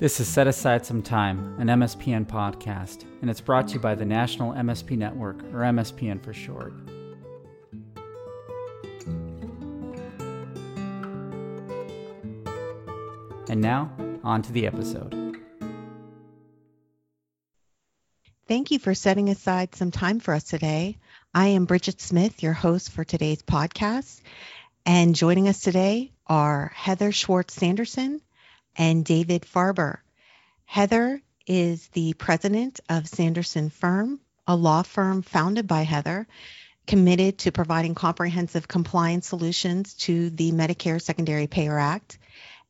This 0.00 0.18
is 0.18 0.26
Set 0.26 0.46
Aside 0.46 0.86
Some 0.86 1.02
Time, 1.02 1.56
an 1.58 1.66
MSPN 1.66 2.24
podcast, 2.24 3.04
and 3.20 3.28
it's 3.28 3.42
brought 3.42 3.68
to 3.68 3.74
you 3.74 3.80
by 3.80 3.94
the 3.94 4.06
National 4.06 4.54
MSP 4.54 4.96
Network, 4.96 5.42
or 5.52 5.58
MSPN 5.58 6.24
for 6.24 6.32
short. 6.32 6.72
And 13.50 13.60
now, 13.60 13.92
on 14.24 14.40
to 14.40 14.52
the 14.52 14.66
episode. 14.66 15.36
Thank 18.48 18.70
you 18.70 18.78
for 18.78 18.94
setting 18.94 19.28
aside 19.28 19.74
some 19.74 19.90
time 19.90 20.18
for 20.18 20.32
us 20.32 20.44
today. 20.44 20.96
I 21.34 21.48
am 21.48 21.66
Bridget 21.66 22.00
Smith, 22.00 22.42
your 22.42 22.54
host 22.54 22.90
for 22.90 23.04
today's 23.04 23.42
podcast. 23.42 24.22
And 24.86 25.14
joining 25.14 25.46
us 25.46 25.60
today 25.60 26.12
are 26.26 26.72
Heather 26.74 27.12
Schwartz 27.12 27.52
Sanderson 27.52 28.22
and 28.80 29.04
David 29.04 29.42
Farber. 29.42 29.98
Heather 30.64 31.20
is 31.46 31.88
the 31.88 32.14
president 32.14 32.80
of 32.88 33.06
Sanderson 33.06 33.68
Firm, 33.68 34.20
a 34.46 34.56
law 34.56 34.80
firm 34.80 35.20
founded 35.20 35.66
by 35.66 35.82
Heather, 35.82 36.26
committed 36.86 37.36
to 37.40 37.52
providing 37.52 37.94
comprehensive 37.94 38.66
compliance 38.66 39.26
solutions 39.26 39.92
to 39.94 40.30
the 40.30 40.52
Medicare 40.52 41.00
Secondary 41.00 41.46
Payer 41.46 41.78
Act. 41.78 42.16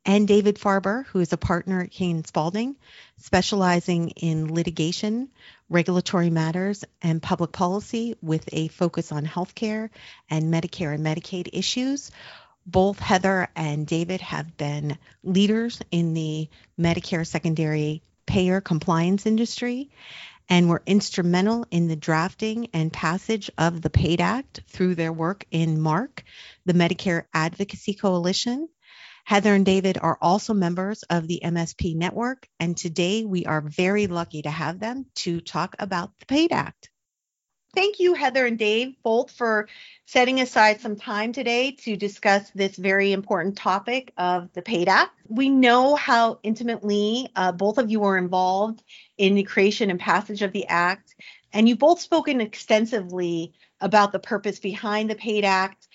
And 0.05 0.27
David 0.27 0.57
Farber, 0.57 1.05
who 1.05 1.19
is 1.21 1.31
a 1.31 1.37
partner 1.37 1.81
at 1.81 1.91
King 1.91 2.25
Spalding, 2.25 2.75
specializing 3.17 4.09
in 4.09 4.53
litigation, 4.53 5.29
regulatory 5.69 6.29
matters, 6.29 6.83
and 7.01 7.21
public 7.21 7.53
policy 7.53 8.15
with 8.21 8.49
a 8.51 8.67
focus 8.67 9.13
on 9.13 9.25
healthcare 9.25 9.89
and 10.29 10.53
Medicare 10.53 10.93
and 10.93 11.05
Medicaid 11.05 11.47
issues 11.53 12.11
both 12.65 12.99
Heather 12.99 13.47
and 13.55 13.87
David 13.87 14.21
have 14.21 14.57
been 14.57 14.97
leaders 15.23 15.81
in 15.91 16.13
the 16.13 16.49
Medicare 16.79 17.25
secondary 17.25 18.03
payer 18.25 18.61
compliance 18.61 19.25
industry 19.25 19.89
and 20.47 20.69
were 20.69 20.83
instrumental 20.85 21.65
in 21.71 21.87
the 21.87 21.95
drafting 21.95 22.67
and 22.73 22.91
passage 22.91 23.49
of 23.57 23.81
the 23.81 23.89
PAID 23.89 24.21
Act 24.21 24.61
through 24.67 24.95
their 24.95 25.13
work 25.13 25.45
in 25.49 25.79
MARC, 25.79 26.23
the 26.65 26.73
Medicare 26.73 27.23
Advocacy 27.33 27.93
Coalition. 27.93 28.67
Heather 29.23 29.53
and 29.53 29.65
David 29.65 29.97
are 30.01 30.17
also 30.21 30.53
members 30.53 31.03
of 31.03 31.27
the 31.27 31.41
MSP 31.43 31.95
network, 31.95 32.47
and 32.59 32.75
today 32.75 33.23
we 33.23 33.45
are 33.45 33.61
very 33.61 34.07
lucky 34.07 34.41
to 34.41 34.51
have 34.51 34.79
them 34.79 35.05
to 35.15 35.41
talk 35.41 35.75
about 35.79 36.11
the 36.19 36.25
PAID 36.25 36.51
Act. 36.51 36.90
Thank 37.73 37.99
you, 37.99 38.15
Heather 38.15 38.45
and 38.45 38.59
Dave, 38.59 38.95
both 39.01 39.31
for 39.31 39.69
setting 40.05 40.41
aside 40.41 40.81
some 40.81 40.97
time 40.97 41.31
today 41.31 41.71
to 41.83 41.95
discuss 41.95 42.49
this 42.49 42.75
very 42.75 43.13
important 43.13 43.55
topic 43.55 44.11
of 44.17 44.51
the 44.51 44.61
PAID 44.61 44.89
Act. 44.89 45.17
We 45.29 45.49
know 45.49 45.95
how 45.95 46.39
intimately 46.43 47.29
uh, 47.33 47.53
both 47.53 47.77
of 47.77 47.89
you 47.89 48.01
were 48.01 48.17
involved 48.17 48.83
in 49.17 49.35
the 49.35 49.43
creation 49.43 49.89
and 49.89 49.97
passage 49.97 50.41
of 50.41 50.51
the 50.51 50.67
Act, 50.67 51.15
and 51.53 51.69
you've 51.69 51.79
both 51.79 52.01
spoken 52.01 52.41
extensively 52.41 53.53
about 53.79 54.11
the 54.11 54.19
purpose 54.19 54.59
behind 54.59 55.09
the 55.09 55.15
PAID 55.15 55.45
Act 55.45 55.87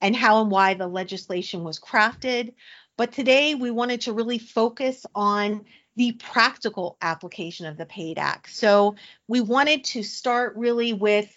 and 0.00 0.14
how 0.14 0.40
and 0.40 0.52
why 0.52 0.74
the 0.74 0.86
legislation 0.86 1.64
was 1.64 1.80
crafted. 1.80 2.54
But 2.96 3.10
today 3.10 3.56
we 3.56 3.72
wanted 3.72 4.02
to 4.02 4.12
really 4.12 4.38
focus 4.38 5.04
on 5.16 5.64
the 5.96 6.12
practical 6.12 6.96
application 7.02 7.66
of 7.66 7.76
the 7.76 7.86
PAID 7.86 8.18
Act. 8.18 8.54
So 8.54 8.96
we 9.28 9.40
wanted 9.40 9.84
to 9.84 10.02
start 10.02 10.56
really 10.56 10.92
with 10.92 11.36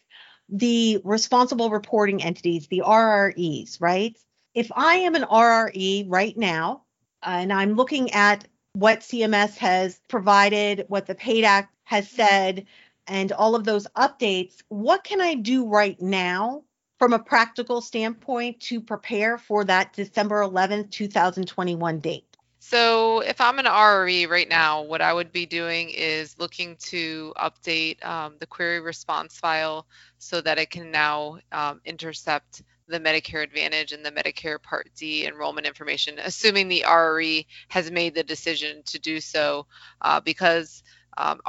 the 0.49 1.01
responsible 1.03 1.69
reporting 1.69 2.23
entities, 2.23 2.67
the 2.67 2.83
RREs, 2.85 3.81
right? 3.81 4.17
If 4.53 4.71
I 4.75 4.95
am 4.95 5.15
an 5.15 5.23
RRE 5.23 6.05
right 6.07 6.35
now, 6.37 6.83
and 7.21 7.51
I'm 7.51 7.73
looking 7.73 8.11
at 8.11 8.47
what 8.73 9.01
CMS 9.01 9.57
has 9.57 9.99
provided, 10.07 10.85
what 10.87 11.05
the 11.05 11.15
PAID 11.15 11.43
Act 11.43 11.75
has 11.83 12.09
said, 12.09 12.65
and 13.07 13.31
all 13.31 13.55
of 13.55 13.63
those 13.63 13.87
updates, 13.95 14.61
what 14.69 15.03
can 15.03 15.21
I 15.21 15.33
do 15.33 15.67
right 15.67 15.99
now 16.01 16.63
from 16.99 17.13
a 17.13 17.19
practical 17.19 17.81
standpoint 17.81 18.59
to 18.61 18.81
prepare 18.81 19.37
for 19.37 19.63
that 19.65 19.93
December 19.93 20.41
11th, 20.41 20.91
2021 20.91 21.99
date? 21.99 22.26
So 22.69 23.21
if 23.21 23.39
I'm 23.39 23.59
an 23.59 23.65
RRE 23.65 24.27
right 24.27 24.49
now, 24.49 24.81
what 24.81 25.01
I 25.01 25.13
would 25.13 25.31
be 25.31 25.45
doing 25.45 25.89
is 25.89 26.37
looking 26.37 26.75
to 26.87 27.33
update 27.37 28.03
um, 28.05 28.35
the 28.41 28.45
query 28.45 28.81
response 28.81 29.37
file 29.37 29.87
so 30.17 30.41
that 30.41 30.57
it 30.57 30.69
can 30.69 30.91
now 30.91 31.39
um, 31.53 31.79
intercept 31.85 32.63
the 32.89 32.99
Medicare 32.99 33.41
Advantage 33.41 33.93
and 33.93 34.05
the 34.05 34.11
Medicare 34.11 34.61
Part 34.61 34.89
D 34.97 35.25
enrollment 35.25 35.65
information, 35.65 36.19
assuming 36.19 36.67
the 36.67 36.83
RRE 36.85 37.45
has 37.69 37.89
made 37.89 38.13
the 38.13 38.23
decision 38.23 38.83
to 38.87 38.99
do 38.99 39.21
so, 39.21 39.65
uh, 40.01 40.19
because 40.19 40.83
um, 41.17 41.39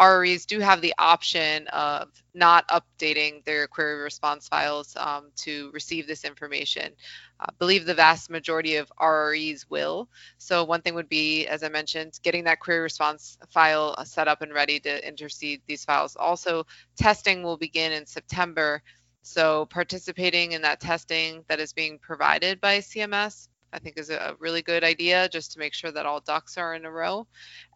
do 0.46 0.60
have 0.60 0.80
the 0.80 0.94
option 0.98 1.66
of 1.68 2.08
not 2.32 2.66
updating 2.68 3.44
their 3.44 3.66
query 3.66 4.00
response 4.02 4.48
files 4.48 4.96
um, 4.96 5.30
to 5.36 5.70
receive 5.72 6.06
this 6.06 6.24
information. 6.24 6.92
I 7.40 7.48
believe 7.58 7.86
the 7.86 7.94
vast 7.94 8.30
majority 8.30 8.76
of 8.76 8.92
RREs 9.00 9.66
will. 9.68 10.08
So 10.38 10.64
one 10.64 10.82
thing 10.82 10.94
would 10.94 11.08
be, 11.08 11.46
as 11.46 11.62
I 11.62 11.68
mentioned, 11.68 12.18
getting 12.22 12.44
that 12.44 12.60
query 12.60 12.80
response 12.80 13.38
file 13.50 13.94
uh, 13.96 14.04
set 14.04 14.28
up 14.28 14.42
and 14.42 14.52
ready 14.52 14.80
to 14.80 15.06
intercede 15.06 15.62
these 15.66 15.84
files. 15.84 16.16
Also, 16.16 16.66
testing 16.96 17.42
will 17.42 17.56
begin 17.56 17.92
in 17.92 18.06
September. 18.06 18.82
So 19.22 19.66
participating 19.66 20.52
in 20.52 20.62
that 20.62 20.80
testing 20.80 21.44
that 21.48 21.60
is 21.60 21.72
being 21.72 21.98
provided 21.98 22.60
by 22.60 22.78
CMS 22.78 23.48
I 23.72 23.78
think 23.78 23.98
is 23.98 24.10
a 24.10 24.36
really 24.38 24.62
good 24.62 24.82
idea 24.84 25.28
just 25.28 25.52
to 25.52 25.58
make 25.58 25.74
sure 25.74 25.90
that 25.90 26.06
all 26.06 26.20
ducks 26.20 26.56
are 26.56 26.74
in 26.74 26.84
a 26.84 26.90
row. 26.90 27.26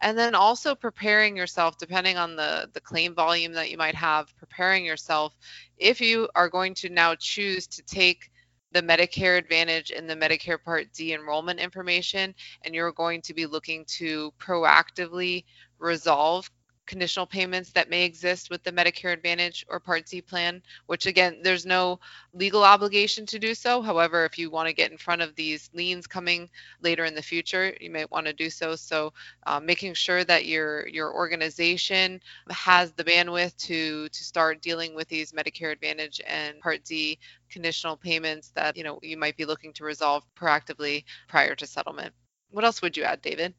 And 0.01 0.17
then 0.17 0.35
also 0.35 0.75
preparing 0.75 1.37
yourself, 1.37 1.77
depending 1.77 2.17
on 2.17 2.35
the, 2.35 2.69
the 2.73 2.81
claim 2.81 3.13
volume 3.13 3.53
that 3.53 3.69
you 3.69 3.77
might 3.77 3.95
have, 3.95 4.35
preparing 4.37 4.85
yourself 4.85 5.35
if 5.77 6.01
you 6.01 6.27
are 6.35 6.49
going 6.49 6.73
to 6.75 6.89
now 6.89 7.15
choose 7.15 7.67
to 7.67 7.83
take 7.83 8.31
the 8.73 8.81
Medicare 8.81 9.37
Advantage 9.37 9.91
and 9.91 10.09
the 10.09 10.15
Medicare 10.15 10.61
Part 10.61 10.91
D 10.93 11.13
enrollment 11.13 11.59
information, 11.59 12.33
and 12.63 12.73
you're 12.73 12.91
going 12.91 13.21
to 13.21 13.33
be 13.33 13.45
looking 13.45 13.85
to 13.85 14.33
proactively 14.39 15.45
resolve 15.79 16.49
conditional 16.85 17.25
payments 17.25 17.71
that 17.71 17.89
may 17.89 18.03
exist 18.05 18.49
with 18.49 18.63
the 18.63 18.71
Medicare 18.71 19.13
Advantage 19.13 19.65
or 19.69 19.79
Part 19.79 20.05
D 20.05 20.21
plan, 20.21 20.61
which 20.87 21.05
again, 21.05 21.39
there's 21.43 21.65
no 21.65 21.99
legal 22.33 22.63
obligation 22.63 23.25
to 23.27 23.39
do 23.39 23.53
so. 23.53 23.81
However, 23.81 24.25
if 24.25 24.37
you 24.37 24.49
want 24.49 24.67
to 24.67 24.73
get 24.73 24.91
in 24.91 24.97
front 24.97 25.21
of 25.21 25.35
these 25.35 25.69
liens 25.73 26.07
coming 26.07 26.49
later 26.81 27.05
in 27.05 27.15
the 27.15 27.21
future, 27.21 27.73
you 27.79 27.89
may 27.89 28.05
want 28.11 28.25
to 28.27 28.33
do 28.33 28.49
so. 28.49 28.75
So, 28.75 29.13
uh, 29.45 29.59
making 29.59 29.93
sure 29.93 30.23
that 30.23 30.45
your 30.45 30.87
your 30.87 31.13
organization 31.13 32.19
has 32.49 32.91
the 32.93 33.03
bandwidth 33.03 33.55
to 33.67 34.09
to 34.09 34.23
start 34.23 34.61
dealing 34.61 34.95
with 34.95 35.07
these 35.07 35.31
Medicare 35.31 35.71
Advantage 35.71 36.21
and 36.27 36.59
Part 36.59 36.83
D 36.83 37.19
conditional 37.49 37.97
payments 37.97 38.51
that 38.55 38.75
you 38.77 38.83
know 38.83 38.99
you 39.01 39.17
might 39.17 39.37
be 39.37 39.45
looking 39.45 39.73
to 39.73 39.83
resolve 39.83 40.23
proactively 40.35 41.03
prior 41.27 41.55
to 41.55 41.65
settlement. 41.67 42.13
What 42.51 42.65
else 42.65 42.81
would 42.81 42.97
you 42.97 43.03
add, 43.03 43.21
David? 43.21 43.53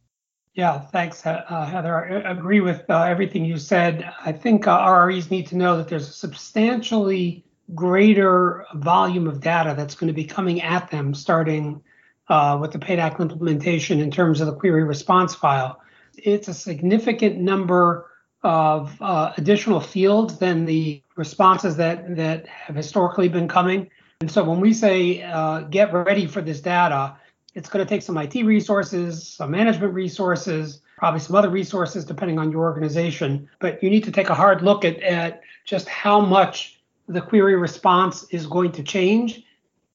Yeah, 0.55 0.79
thanks, 0.79 1.27
uh, 1.27 1.67
Heather. 1.67 2.25
I 2.25 2.31
agree 2.31 2.61
with 2.61 2.89
uh, 2.89 3.03
everything 3.03 3.45
you 3.45 3.57
said. 3.59 4.09
I 4.25 4.31
think 4.31 4.69
uh, 4.69 4.79
RREs 4.79 5.29
need 5.29 5.49
to 5.49 5.57
know 5.57 5.77
that 5.77 5.89
there's 5.89 6.09
a 6.09 6.13
substantially 6.13 7.45
greater 7.75 8.65
volume 8.75 9.27
of 9.27 9.41
data 9.41 9.75
that's 9.77 9.97
going 9.97 10.09
to 10.09 10.15
be 10.15 10.25
coming 10.25 10.63
at 10.63 10.91
them 10.93 11.13
starting 11.13 11.83
uh, 12.29 12.57
with 12.61 12.71
the 12.71 12.79
PAID 12.79 13.01
Act 13.01 13.21
implementation 13.21 13.99
in 13.99 14.13
terms 14.13 14.41
of 14.41 14.47
the 14.47 14.55
query 14.55 14.85
response 14.85 15.35
file. 15.35 15.81
It's 16.17 16.47
a 16.47 16.55
significant 16.55 17.39
number 17.39 18.09
of 18.45 18.97
uh, 19.03 19.33
additional 19.37 19.81
fields 19.81 20.39
than 20.39 20.67
the 20.67 21.03
responses 21.17 21.77
that, 21.79 22.15
that 22.15 22.47
have 22.47 22.77
historically 22.77 23.29
been 23.29 23.49
coming. 23.49 23.91
And 24.21 24.31
so 24.31 24.45
when 24.45 24.61
we 24.61 24.73
say 24.73 25.23
uh, 25.23 25.63
get 25.63 25.93
ready 25.93 26.27
for 26.27 26.43
this 26.43 26.61
data, 26.61 27.17
it's 27.55 27.69
going 27.69 27.85
to 27.85 27.89
take 27.89 28.03
some 28.03 28.19
IT 28.19 28.35
resources, 28.45 29.27
some 29.27 29.51
management 29.51 29.95
resources, 29.95 30.81
probably 30.99 31.21
some 31.21 31.37
other 31.37 31.51
resources 31.51 32.05
depending 32.05 32.39
on 32.39 32.51
your 32.51 32.63
organization. 32.63 33.49
But 33.61 33.83
you 33.83 33.91
need 33.91 34.05
to 34.05 34.13
take 34.13 34.29
a 34.29 34.35
hard 34.35 34.63
look 34.63 34.85
at, 34.85 35.01
at 35.03 35.43
just 35.65 35.89
how 35.89 36.21
much 36.21 36.81
the 37.09 37.21
query 37.21 37.57
response 37.57 38.25
is 38.31 38.47
going 38.47 38.73
to 38.73 38.83
change 38.83 39.45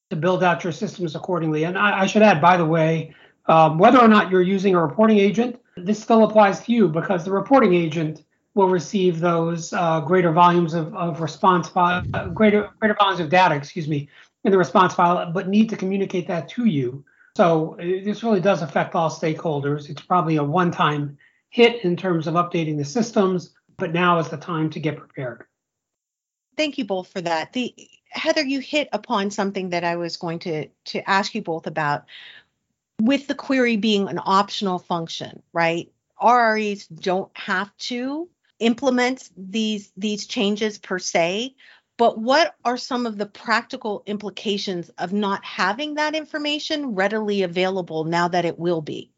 to 0.09 0.15
build 0.15 0.44
out 0.44 0.63
your 0.63 0.73
systems 0.73 1.15
accordingly. 1.15 1.63
And 1.63 1.77
I, 1.77 2.01
I 2.01 2.06
should 2.06 2.21
add, 2.21 2.41
by 2.41 2.57
the 2.57 2.65
way, 2.65 3.13
um, 3.47 3.77
whether 3.77 4.00
or 4.00 4.07
not 4.07 4.31
you're 4.31 4.41
using 4.41 4.75
a 4.75 4.81
reporting 4.81 5.17
agent, 5.17 5.59
this 5.75 6.01
still 6.01 6.23
applies 6.23 6.61
to 6.61 6.71
you 6.71 6.88
because 6.88 7.25
the 7.25 7.31
reporting 7.31 7.73
agent 7.73 8.23
will 8.56 8.69
receive 8.69 9.19
those 9.19 9.73
uh, 9.73 10.01
greater 10.01 10.31
volumes 10.31 10.73
of, 10.73 10.94
of 10.95 11.21
response 11.21 11.69
file, 11.69 12.03
uh, 12.13 12.27
greater 12.27 12.69
greater 12.79 12.95
volumes 12.95 13.19
of 13.19 13.29
data, 13.29 13.56
excuse 13.56 13.88
me, 13.88 14.09
in 14.44 14.51
the 14.51 14.57
response 14.57 14.94
file, 14.94 15.31
but 15.31 15.47
need 15.47 15.69
to 15.69 15.77
communicate 15.77 16.27
that 16.27 16.50
to 16.50 16.65
you. 16.65 17.03
So 17.39 17.77
this 17.80 18.21
really 18.21 18.41
does 18.41 18.62
affect 18.62 18.95
all 18.95 19.09
stakeholders. 19.09 19.89
It's 19.89 20.01
probably 20.01 20.36
a 20.36 20.44
one-time 20.44 21.18
hit 21.51 21.86
in 21.86 21.95
terms 21.95 22.27
of 22.27 22.33
updating 22.33 22.75
the 22.75 22.83
systems, 22.83 23.53
but 23.77 23.94
now 23.94 24.19
is 24.19 24.27
the 24.27 24.36
time 24.36 24.69
to 24.71 24.80
get 24.81 24.97
prepared. 24.97 25.45
Thank 26.57 26.77
you 26.77 26.83
both 26.83 27.07
for 27.07 27.21
that. 27.21 27.53
The 27.53 27.74
Heather, 28.09 28.44
you 28.44 28.59
hit 28.59 28.89
upon 28.91 29.31
something 29.31 29.69
that 29.69 29.86
I 29.86 29.95
was 29.95 30.18
going 30.18 30.39
to 30.39 30.68
to 30.68 31.09
ask 31.09 31.33
you 31.33 31.41
both 31.41 31.65
about 31.65 32.03
with 33.01 33.27
the 33.27 33.36
query 33.36 33.77
being 33.77 34.09
an 34.09 34.19
optional 34.21 34.77
function, 34.77 35.42
right? 35.53 35.89
RREs 36.21 36.94
don't 36.94 37.31
have 37.35 37.71
to 37.88 38.27
implement 38.59 39.30
these 39.38 39.94
these 39.95 40.27
changes 40.27 40.77
per 40.77 41.00
se, 41.00 41.56
but 41.99 42.17
what 42.17 42.55
are 42.63 42.77
some 42.77 43.05
of 43.05 43.17
the 43.17 43.25
practical 43.25 44.03
implications 44.05 44.87
of 44.97 45.11
not 45.11 45.43
having 45.43 45.95
that 45.95 46.15
information 46.15 46.95
readily 46.95 47.43
available 47.43 48.05
now 48.05 48.29
that 48.29 48.45
it 48.45 48.57
will 48.57 48.81
be? 48.81 49.11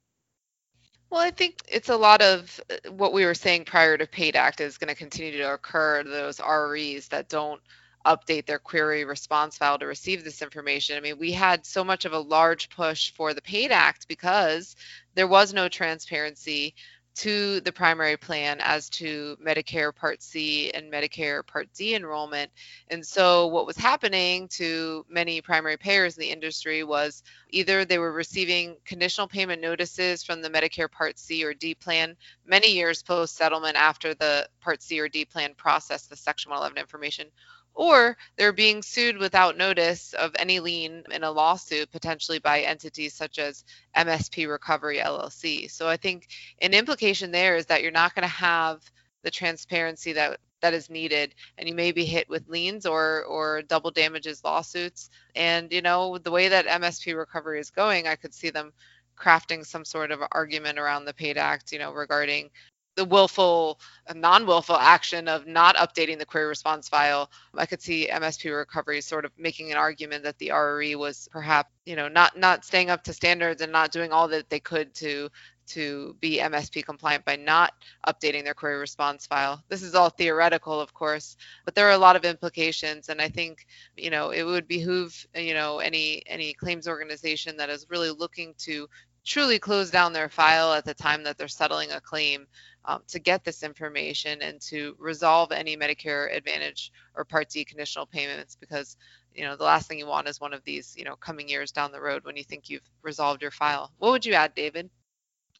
Well, 1.11 1.21
I 1.21 1.29
think 1.29 1.59
it's 1.67 1.89
a 1.89 1.95
lot 1.95 2.23
of 2.23 2.59
uh, 2.71 2.89
what 2.89 3.13
we 3.13 3.23
were 3.23 3.35
saying 3.35 3.65
prior 3.65 3.99
to 3.99 4.07
PAID 4.07 4.35
Act 4.35 4.61
is 4.61 4.79
going 4.79 4.87
to 4.87 4.95
continue 4.95 5.37
to 5.37 5.53
occur. 5.53 6.03
Those 6.03 6.37
RREs 6.37 7.09
that 7.09 7.29
don't 7.29 7.61
update 8.03 8.47
their 8.47 8.57
query 8.57 9.05
response 9.05 9.59
file 9.59 9.77
to 9.77 9.85
receive 9.85 10.23
this 10.23 10.41
information. 10.41 10.97
I 10.97 11.01
mean, 11.01 11.19
we 11.19 11.31
had 11.31 11.67
so 11.67 11.83
much 11.83 12.05
of 12.05 12.13
a 12.13 12.19
large 12.19 12.71
push 12.71 13.13
for 13.13 13.35
the 13.35 13.43
PAID 13.43 13.71
Act 13.71 14.07
because 14.07 14.75
there 15.13 15.27
was 15.27 15.53
no 15.53 15.69
transparency 15.69 16.73
to 17.13 17.59
the 17.61 17.71
primary 17.71 18.17
plan 18.17 18.59
as 18.61 18.89
to 18.89 19.37
Medicare 19.45 19.93
Part 19.93 20.21
C 20.21 20.71
and 20.71 20.91
Medicare 20.91 21.45
Part 21.45 21.67
D 21.73 21.95
enrollment. 21.95 22.51
And 22.87 23.05
so, 23.05 23.47
what 23.47 23.65
was 23.65 23.77
happening 23.77 24.47
to 24.49 25.05
many 25.09 25.41
primary 25.41 25.77
payers 25.77 26.17
in 26.17 26.21
the 26.21 26.31
industry 26.31 26.83
was 26.83 27.23
either 27.49 27.83
they 27.83 27.99
were 27.99 28.11
receiving 28.11 28.77
conditional 28.85 29.27
payment 29.27 29.61
notices 29.61 30.23
from 30.23 30.41
the 30.41 30.49
Medicare 30.49 30.91
Part 30.91 31.19
C 31.19 31.43
or 31.43 31.53
D 31.53 31.75
plan 31.75 32.15
many 32.45 32.71
years 32.71 33.03
post 33.03 33.35
settlement 33.35 33.75
after 33.75 34.13
the 34.13 34.47
Part 34.61 34.81
C 34.81 34.99
or 34.99 35.09
D 35.09 35.25
plan 35.25 35.53
processed 35.55 36.09
the 36.09 36.15
Section 36.15 36.49
111 36.49 36.79
information, 36.81 37.27
or 37.73 38.17
they're 38.37 38.53
being 38.53 38.81
sued 38.81 39.17
without 39.17 39.57
notice 39.57 40.13
of 40.13 40.31
any 40.37 40.59
lien 40.59 41.03
in 41.11 41.23
a 41.23 41.31
lawsuit, 41.31 41.91
potentially 41.91 42.39
by 42.39 42.61
entities 42.61 43.13
such 43.13 43.39
as 43.39 43.63
MSP 43.95 44.47
Recovery 44.47 44.97
LLC. 44.97 45.69
So 45.69 45.87
I 45.87 45.97
think 45.97 46.27
an 46.61 46.73
implication 46.73 47.31
there 47.31 47.55
is 47.55 47.65
that 47.67 47.81
you're 47.81 47.91
not 47.91 48.15
going 48.15 48.23
to 48.23 48.27
have 48.27 48.81
the 49.23 49.31
transparency 49.31 50.13
that 50.13 50.39
that 50.61 50.73
is 50.73 50.89
needed 50.89 51.33
and 51.57 51.67
you 51.67 51.73
may 51.75 51.91
be 51.91 52.05
hit 52.05 52.29
with 52.29 52.47
liens 52.47 52.85
or 52.85 53.23
or 53.23 53.63
double 53.63 53.91
damages 53.91 54.43
lawsuits 54.43 55.09
and 55.35 55.71
you 55.71 55.81
know 55.81 56.17
the 56.19 56.31
way 56.31 56.47
that 56.47 56.67
msp 56.67 57.17
recovery 57.17 57.59
is 57.59 57.71
going 57.71 58.07
i 58.07 58.15
could 58.15 58.33
see 58.33 58.51
them 58.51 58.71
crafting 59.17 59.65
some 59.65 59.83
sort 59.83 60.11
of 60.11 60.19
argument 60.31 60.79
around 60.79 61.05
the 61.05 61.13
paid 61.13 61.37
act 61.37 61.71
you 61.71 61.79
know 61.79 61.91
regarding 61.91 62.49
the 62.95 63.05
willful 63.05 63.79
non-willful 64.13 64.75
action 64.75 65.27
of 65.27 65.47
not 65.47 65.75
updating 65.77 66.19
the 66.19 66.25
query 66.25 66.47
response 66.47 66.89
file 66.89 67.31
i 67.57 67.65
could 67.65 67.81
see 67.81 68.07
msp 68.11 68.55
recovery 68.55 69.01
sort 69.01 69.25
of 69.25 69.31
making 69.37 69.71
an 69.71 69.77
argument 69.77 70.23
that 70.23 70.37
the 70.39 70.49
rre 70.49 70.95
was 70.95 71.29
perhaps 71.31 71.69
you 71.85 71.95
know 71.95 72.07
not 72.07 72.37
not 72.37 72.65
staying 72.65 72.89
up 72.89 73.03
to 73.03 73.13
standards 73.13 73.61
and 73.61 73.71
not 73.71 73.91
doing 73.91 74.11
all 74.11 74.27
that 74.27 74.49
they 74.49 74.59
could 74.59 74.93
to 74.93 75.29
to 75.67 76.15
be 76.19 76.39
msp 76.39 76.83
compliant 76.85 77.23
by 77.23 77.35
not 77.35 77.73
updating 78.05 78.43
their 78.43 78.53
query 78.53 78.77
response 78.77 79.25
file. 79.25 79.63
This 79.69 79.83
is 79.83 79.95
all 79.95 80.09
theoretical 80.09 80.79
of 80.79 80.93
course 80.93 81.37
but 81.63 81.75
there 81.75 81.87
are 81.87 81.93
a 81.93 81.97
lot 81.97 82.17
of 82.17 82.25
implications 82.25 83.07
and 83.07 83.21
i 83.21 83.29
think 83.29 83.65
you 83.95 84.09
know 84.09 84.31
it 84.31 84.43
would 84.43 84.67
behoove 84.67 85.25
you 85.35 85.53
know 85.53 85.79
any 85.79 86.23
any 86.27 86.53
claims 86.53 86.87
organization 86.87 87.55
that 87.57 87.69
is 87.69 87.85
really 87.89 88.09
looking 88.11 88.53
to 88.57 88.87
truly 89.23 89.59
close 89.59 89.91
down 89.91 90.13
their 90.13 90.29
file 90.29 90.73
at 90.73 90.83
the 90.83 90.93
time 90.93 91.23
that 91.23 91.37
they're 91.37 91.47
settling 91.47 91.91
a 91.91 92.01
claim 92.01 92.47
um, 92.85 93.01
to 93.07 93.19
get 93.19 93.43
this 93.43 93.63
information 93.63 94.41
and 94.41 94.59
to 94.61 94.95
resolve 94.99 95.51
any 95.51 95.77
Medicare 95.77 96.35
Advantage 96.35 96.91
or 97.15 97.23
Part 97.23 97.49
D 97.49 97.63
conditional 97.63 98.05
payments 98.05 98.55
because 98.55 98.97
you 99.35 99.43
know 99.43 99.55
the 99.55 99.63
last 99.63 99.87
thing 99.87 99.99
you 99.99 100.07
want 100.07 100.27
is 100.27 100.41
one 100.41 100.53
of 100.53 100.63
these 100.63 100.95
you 100.97 101.05
know 101.05 101.15
coming 101.15 101.47
years 101.47 101.71
down 101.71 101.91
the 101.91 102.01
road 102.01 102.25
when 102.25 102.35
you 102.35 102.43
think 102.43 102.69
you've 102.69 102.89
resolved 103.01 103.41
your 103.41 103.51
file. 103.51 103.91
What 103.99 104.11
would 104.11 104.25
you 104.25 104.33
add, 104.33 104.55
David? 104.55 104.89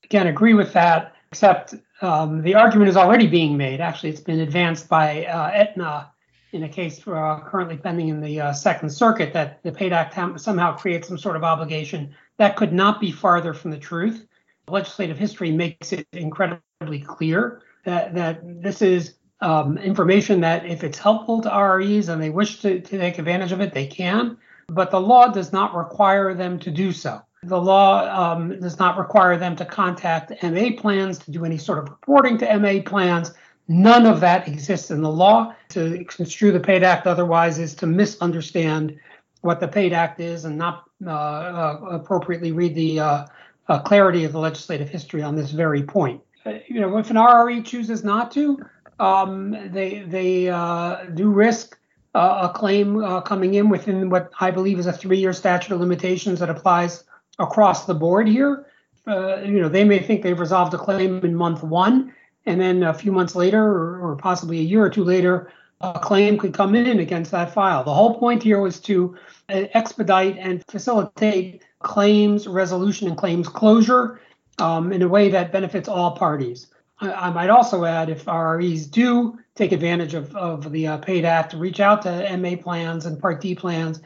Again, 0.03 0.27
agree 0.27 0.53
with 0.53 0.73
that. 0.73 1.15
Except 1.31 1.75
um, 2.01 2.41
the 2.41 2.55
argument 2.55 2.89
is 2.89 2.97
already 2.97 3.27
being 3.27 3.55
made. 3.55 3.79
Actually, 3.79 4.09
it's 4.09 4.19
been 4.19 4.41
advanced 4.41 4.89
by 4.89 5.25
uh, 5.25 5.51
Aetna 5.53 6.11
in 6.51 6.63
a 6.63 6.69
case 6.69 7.07
uh, 7.07 7.39
currently 7.45 7.77
pending 7.77 8.09
in 8.09 8.19
the 8.19 8.41
uh, 8.41 8.53
Second 8.53 8.89
Circuit 8.89 9.31
that 9.33 9.63
the 9.63 9.71
PAID 9.71 9.93
Act 9.93 10.39
somehow 10.39 10.75
creates 10.75 11.07
some 11.07 11.17
sort 11.17 11.37
of 11.37 11.43
obligation 11.43 12.13
that 12.37 12.55
could 12.55 12.73
not 12.73 12.99
be 12.99 13.11
farther 13.11 13.53
from 13.53 13.71
the 13.71 13.77
truth. 13.77 14.25
Legislative 14.71 15.17
history 15.17 15.51
makes 15.51 15.91
it 15.91 16.07
incredibly 16.13 16.99
clear 16.99 17.61
that, 17.85 18.13
that 18.15 18.41
this 18.61 18.81
is 18.81 19.15
um, 19.41 19.77
information 19.77 20.39
that 20.41 20.65
if 20.65 20.83
it's 20.83 20.97
helpful 20.97 21.41
to 21.41 21.49
RREs 21.49 22.09
and 22.09 22.21
they 22.21 22.29
wish 22.29 22.61
to, 22.61 22.79
to 22.79 22.97
take 22.97 23.17
advantage 23.17 23.51
of 23.51 23.61
it, 23.61 23.73
they 23.73 23.87
can. 23.87 24.37
But 24.67 24.91
the 24.91 25.01
law 25.01 25.27
does 25.27 25.51
not 25.51 25.75
require 25.75 26.33
them 26.33 26.59
to 26.59 26.71
do 26.71 26.91
so. 26.91 27.21
The 27.43 27.59
law 27.59 28.33
um, 28.33 28.59
does 28.59 28.77
not 28.77 28.99
require 28.99 29.35
them 29.35 29.55
to 29.55 29.65
contact 29.65 30.31
MA 30.43 30.69
plans 30.77 31.17
to 31.19 31.31
do 31.31 31.43
any 31.43 31.57
sort 31.57 31.79
of 31.79 31.89
reporting 31.89 32.37
to 32.37 32.59
MA 32.59 32.81
plans. 32.85 33.33
None 33.67 34.05
of 34.05 34.19
that 34.19 34.47
exists 34.47 34.91
in 34.91 35.01
the 35.01 35.09
law. 35.09 35.55
To 35.69 36.03
construe 36.05 36.51
the 36.51 36.59
PAID 36.59 36.83
Act 36.83 37.07
otherwise 37.07 37.57
is 37.57 37.73
to 37.75 37.87
misunderstand 37.87 38.99
what 39.41 39.59
the 39.59 39.67
PAID 39.67 39.93
Act 39.93 40.19
is 40.19 40.45
and 40.45 40.55
not 40.55 40.83
uh, 41.03 41.09
uh, 41.09 41.79
appropriately 41.89 42.51
read 42.51 42.75
the 42.75 42.99
uh, 42.99 43.25
uh, 43.71 43.79
clarity 43.79 44.25
of 44.25 44.33
the 44.33 44.39
legislative 44.39 44.89
history 44.89 45.23
on 45.23 45.35
this 45.35 45.51
very 45.51 45.81
point. 45.81 46.21
Uh, 46.45 46.55
you 46.67 46.81
know, 46.81 46.97
if 46.97 47.09
an 47.09 47.15
RRE 47.15 47.63
chooses 47.63 48.03
not 48.03 48.31
to, 48.31 48.59
um, 48.99 49.51
they 49.71 49.99
they 49.99 50.49
uh, 50.49 51.05
do 51.13 51.29
risk 51.29 51.77
a 52.13 52.51
claim 52.53 53.01
coming 53.21 53.53
in 53.53 53.69
within 53.69 54.09
what 54.09 54.31
I 54.41 54.51
believe 54.51 54.77
is 54.77 54.85
a 54.85 54.91
three-year 54.91 55.31
statute 55.31 55.73
of 55.73 55.79
limitations 55.79 56.41
that 56.41 56.49
applies 56.49 57.05
across 57.39 57.85
the 57.85 57.93
board 57.93 58.27
here. 58.27 58.65
you 59.07 59.61
know, 59.61 59.69
they 59.69 59.85
may 59.85 59.99
think 59.99 60.21
they've 60.21 60.37
resolved 60.37 60.73
a 60.73 60.77
claim 60.77 61.23
in 61.23 61.33
month 61.33 61.63
one, 61.63 62.13
and 62.45 62.59
then 62.59 62.83
a 62.83 62.93
few 62.93 63.13
months 63.13 63.33
later, 63.33 63.63
or, 63.63 64.01
or 64.01 64.15
possibly 64.17 64.59
a 64.59 64.61
year 64.61 64.83
or 64.83 64.89
two 64.89 65.05
later, 65.05 65.53
a 65.79 65.99
claim 65.99 66.37
could 66.37 66.53
come 66.53 66.75
in 66.75 66.99
against 66.99 67.31
that 67.31 67.53
file. 67.53 67.85
The 67.85 67.93
whole 67.93 68.19
point 68.19 68.43
here 68.43 68.59
was 68.59 68.81
to 68.81 69.15
uh, 69.47 69.63
expedite 69.73 70.37
and 70.37 70.61
facilitate 70.69 71.63
claims 71.83 72.47
resolution 72.47 73.07
and 73.07 73.17
claims 73.17 73.47
closure 73.47 74.21
um, 74.59 74.91
in 74.91 75.01
a 75.01 75.07
way 75.07 75.29
that 75.29 75.51
benefits 75.51 75.87
all 75.87 76.11
parties. 76.11 76.67
I, 76.99 77.11
I, 77.11 77.29
might 77.31 77.49
also 77.49 77.85
add 77.85 78.09
if 78.09 78.25
RREs 78.25 78.89
do 78.89 79.39
take 79.55 79.71
advantage 79.71 80.13
of, 80.13 80.35
of 80.35 80.71
the 80.71 80.87
uh, 80.87 80.97
PAID 80.99 81.25
Act, 81.25 81.51
to 81.51 81.57
reach 81.57 81.79
out 81.79 82.01
to 82.03 82.37
MA 82.37 82.55
plans 82.61 83.05
and 83.05 83.19
Part 83.19 83.41
D 83.41 83.55
plans, 83.55 84.01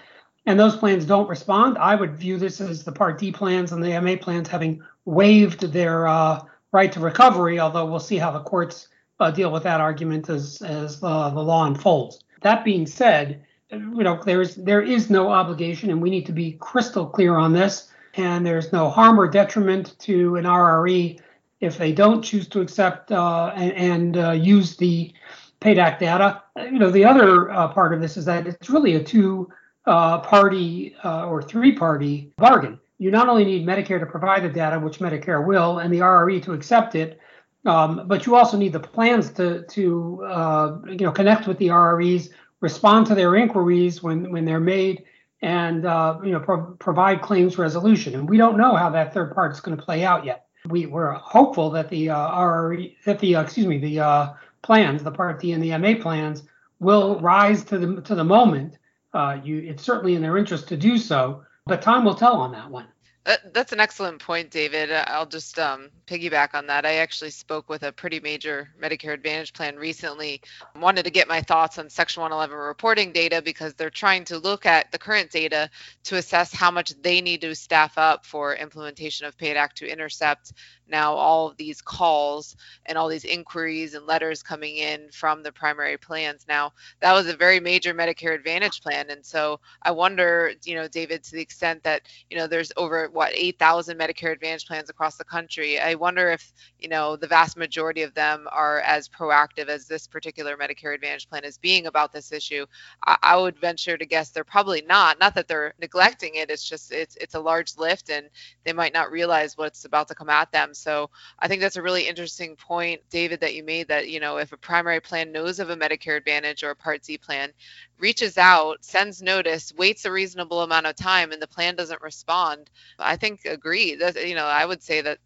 and 0.46 0.60
those 0.60 0.76
plans 0.76 1.06
don't 1.06 1.30
respond, 1.30 1.78
I 1.78 1.96
would 1.96 2.16
view 2.16 2.38
this 2.38 2.62
as 2.62 2.84
the 2.84 2.92
Part 2.92 3.20
D 3.20 3.32
plans 3.32 3.72
and 3.72 3.84
the 3.84 4.00
MA 4.00 4.16
plans 4.16 4.48
having 4.48 4.82
waived 5.06 5.62
their 5.72 6.08
uh, 6.08 6.42
right 6.72 6.92
to 6.92 7.00
recovery, 7.00 7.60
although 7.60 7.86
we'll 7.86 8.00
see 8.00 8.18
how 8.18 8.32
the 8.32 8.42
courts 8.42 8.88
uh, 9.20 9.32
deal 9.32 9.52
with 9.52 9.64
that 9.64 9.82
argument 9.82 10.30
as 10.30 10.62
as 10.62 11.02
uh, 11.04 11.30
the 11.30 11.42
law 11.42 11.66
unfolds. 11.66 12.24
That 12.42 12.66
being 12.66 12.86
said, 12.86 13.46
you 13.72 14.04
know 14.04 14.22
there 14.24 14.42
is 14.42 14.56
there 14.56 14.82
is 14.82 15.10
no 15.10 15.30
obligation, 15.30 15.90
and 15.90 16.02
we 16.02 16.10
need 16.10 16.26
to 16.26 16.32
be 16.32 16.54
crystal 16.54 17.06
clear 17.06 17.38
on 17.38 17.54
this. 17.54 17.92
And 18.18 18.46
there's 18.46 18.72
no 18.72 18.90
harm 18.90 19.20
or 19.20 19.28
detriment 19.28 20.00
to 20.00 20.38
an 20.38 20.46
RRE 20.46 21.20
if 21.60 21.78
they 21.78 21.92
don't 21.92 22.22
choose 22.22 22.48
to 22.48 22.62
accept 22.62 23.12
uh, 23.12 23.52
and, 23.56 23.74
and 23.74 24.18
uh, 24.18 24.32
use 24.32 24.78
the 24.78 25.14
PAID 25.60 25.76
data. 26.00 26.44
You 26.58 26.80
know 26.80 26.92
the 26.92 27.04
other 27.04 27.52
uh, 27.52 27.68
part 27.70 27.94
of 27.94 28.02
this 28.02 28.16
is 28.16 28.26
that 28.26 28.48
it's 28.48 28.70
really 28.70 28.96
a 28.96 29.04
two 29.04 29.52
uh, 29.86 30.20
party 30.20 30.96
or 31.04 31.42
three 31.42 31.74
party 31.74 32.32
bargain. 32.38 32.80
You 32.98 33.12
not 33.12 33.28
only 33.28 33.44
need 33.44 33.68
Medicare 33.68 34.00
to 34.00 34.06
provide 34.06 34.44
the 34.44 34.50
data, 34.50 34.80
which 34.80 35.00
Medicare 35.00 35.46
will, 35.46 35.80
and 35.80 35.94
the 35.94 36.00
RRE 36.00 36.42
to 36.44 36.54
accept 36.54 36.96
it, 36.96 37.20
um, 37.66 38.04
but 38.06 38.26
you 38.26 38.36
also 38.36 38.58
need 38.58 38.74
the 38.74 38.80
plans 38.80 39.32
to 39.32 39.64
to 39.64 40.24
uh, 40.26 40.78
you 40.88 41.06
know 41.06 41.12
connect 41.12 41.48
with 41.48 41.58
the 41.58 41.68
RREs, 41.68 42.30
respond 42.66 43.06
to 43.06 43.14
their 43.14 43.36
inquiries 43.36 44.02
when 44.02 44.32
when 44.32 44.44
they're 44.44 44.68
made, 44.78 45.04
and 45.44 45.86
uh, 45.86 46.20
you 46.24 46.32
know 46.32 46.40
pro- 46.40 46.74
provide 46.88 47.22
claims 47.22 47.60
resolution. 47.60 48.16
And 48.16 48.28
we 48.28 48.38
don't 48.38 48.58
know 48.58 48.76
how 48.76 48.90
that 48.90 49.14
third 49.14 49.36
part 49.36 49.52
is 49.54 49.60
going 49.60 49.78
to 49.78 49.84
play 49.84 50.04
out 50.04 50.26
yet. 50.26 50.48
We 50.68 50.88
we're 50.88 51.12
hopeful 51.14 51.70
that 51.72 51.90
the 51.90 52.10
uh, 52.10 52.32
RRE 52.32 52.96
that 53.06 53.20
the 53.20 53.36
uh, 53.36 53.44
excuse 53.44 53.68
me 53.68 53.78
the 53.78 54.00
uh, 54.00 54.34
plans, 54.64 55.04
the 55.04 55.12
Part 55.12 55.40
D 55.40 55.52
and 55.52 55.64
the 55.64 55.78
MA 55.78 56.02
plans, 56.02 56.44
will 56.80 57.20
rise 57.20 57.64
to 57.66 57.78
the 57.78 58.02
to 58.02 58.16
the 58.16 58.24
moment. 58.24 58.80
Uh, 59.14 59.38
you 59.44 59.60
it's 59.60 59.84
certainly 59.84 60.16
in 60.16 60.24
their 60.24 60.38
interest 60.38 60.68
to 60.70 60.76
do 60.76 60.98
so, 60.98 61.44
but 61.68 61.84
time 61.84 62.04
will 62.04 62.16
tell 62.16 62.38
on 62.38 62.52
that 62.52 62.70
one. 62.70 62.88
That's 63.26 63.72
an 63.72 63.80
excellent 63.80 64.20
point, 64.22 64.52
David. 64.52 64.92
I'll 64.92 65.26
just 65.26 65.58
um, 65.58 65.90
piggyback 66.06 66.54
on 66.54 66.68
that. 66.68 66.86
I 66.86 66.98
actually 66.98 67.32
spoke 67.32 67.70
with 67.70 67.82
a 67.82 67.92
pretty 67.92 68.20
major 68.20 68.70
Medicare 68.80 69.14
Advantage 69.14 69.52
plan 69.52 69.78
recently. 69.78 70.42
Wanted 70.80 71.06
to 71.06 71.10
get 71.10 71.28
my 71.28 71.42
thoughts 71.42 71.80
on 71.80 71.90
Section 71.90 72.22
111 72.22 72.56
reporting 72.56 73.12
data 73.12 73.42
because 73.42 73.74
they're 73.74 73.90
trying 73.90 74.26
to 74.26 74.38
look 74.38 74.68
at 74.68 74.92
the 74.92 75.00
current 75.00 75.32
data 75.32 75.72
to 76.04 76.18
assess 76.18 76.54
how 76.54 76.70
much 76.70 76.94
they 77.02 77.20
need 77.20 77.42
to 77.42 77.56
staff 77.56 77.98
up 77.98 78.28
for 78.28 78.54
implementation 78.56 79.26
of 79.26 79.36
PAID 79.40 79.58
Act 79.58 79.78
to 79.78 79.92
intercept 79.92 80.54
now 80.90 81.14
all 81.14 81.48
of 81.48 81.58
these 81.58 81.82
calls 81.82 82.56
and 82.86 82.98
all 82.98 83.08
these 83.08 83.26
inquiries 83.26 83.94
and 83.94 84.06
letters 84.06 84.44
coming 84.44 84.78
in 84.78 85.10
from 85.12 85.44
the 85.44 85.52
primary 85.52 85.98
plans. 85.98 86.46
Now, 86.48 86.74
that 87.02 87.14
was 87.14 87.28
a 87.28 87.36
very 87.36 87.60
major 87.60 87.94
Medicare 87.94 88.36
Advantage 88.36 88.82
plan. 88.82 89.10
And 89.10 89.26
so 89.26 89.60
I 89.82 89.92
wonder, 89.92 90.54
you 90.64 90.76
know, 90.76 90.88
David, 90.88 91.24
to 91.24 91.32
the 91.32 91.42
extent 91.42 91.84
that, 91.84 92.04
you 92.30 92.38
know, 92.38 92.48
there's 92.48 92.72
over 92.78 93.10
what, 93.12 93.32
8,000 93.34 93.98
Medicare 93.98 94.32
Advantage 94.32 94.68
plans 94.68 94.90
across 94.90 95.18
the 95.18 95.24
country, 95.24 95.80
I 95.80 95.96
wonder 95.96 96.30
if, 96.30 96.54
you 96.80 96.90
know, 96.90 97.16
the 97.16 97.28
vast 97.28 97.58
majority 97.58 98.04
of 98.04 98.14
them 98.14 98.48
are 98.52 98.82
as 98.82 99.10
proactive 99.10 99.68
as 99.68 99.88
this 99.88 100.08
particular 100.08 100.58
Medicare 100.58 100.96
Advantage 100.96 101.30
plan 101.30 101.44
is 101.44 101.58
being 101.58 101.88
about 101.88 102.14
this 102.14 102.32
issue. 102.32 102.66
I, 103.06 103.18
I 103.24 103.38
would 103.38 103.60
venture 103.60 103.98
to 103.98 104.06
guess 104.06 104.30
they're 104.30 104.44
probably 104.44 104.84
not. 104.84 105.20
Not 105.20 105.36
that 105.36 105.48
they're 105.48 105.74
neglecting 105.82 106.36
it, 106.36 106.50
it's 106.50 106.68
just, 106.68 106.92
it's, 106.92 107.16
it's 107.18 107.36
a 107.36 107.40
large 107.40 107.78
lift 107.78 108.10
and 108.10 108.30
they 108.64 108.74
might 108.74 108.94
not 108.94 109.12
realize 109.12 109.58
what's 109.58 109.86
about 109.86 110.08
to 110.10 110.16
come 110.16 110.30
at 110.30 110.52
them. 110.52 110.74
So 110.76 111.10
I 111.40 111.48
think 111.48 111.62
that's 111.62 111.76
a 111.76 111.82
really 111.82 112.08
interesting 112.08 112.56
point, 112.56 113.02
David, 113.10 113.40
that 113.40 113.56
you 113.56 113.64
made 113.64 113.88
that, 113.88 114.10
you 114.10 114.20
know, 114.20 114.38
if 114.38 114.52
a 114.52 114.58
primary 114.58 115.00
plan 115.00 115.32
knows 115.32 115.60
of 115.60 115.70
a 115.70 115.76
Medicare 115.76 116.18
Advantage 116.18 116.64
or 116.64 116.72
a 116.72 116.76
Part 116.76 117.04
D 117.04 117.18
plan, 117.18 117.52
reaches 117.98 118.38
out, 118.38 118.84
sends 118.84 119.22
notice, 119.22 119.74
waits 119.74 120.06
a 120.06 120.12
reasonable 120.12 120.62
amount 120.62 120.86
of 120.86 120.96
time, 120.96 121.32
and 121.32 121.42
the 121.42 121.48
plan 121.48 121.76
doesn't 121.76 122.02
respond, 122.02 122.70
I 123.00 123.16
think 123.16 123.46
agree. 123.46 123.96
That, 123.96 124.28
you 124.28 124.36
know, 124.36 124.46
I 124.46 124.66
would 124.66 124.84
say 124.84 125.02
that, 125.02 125.20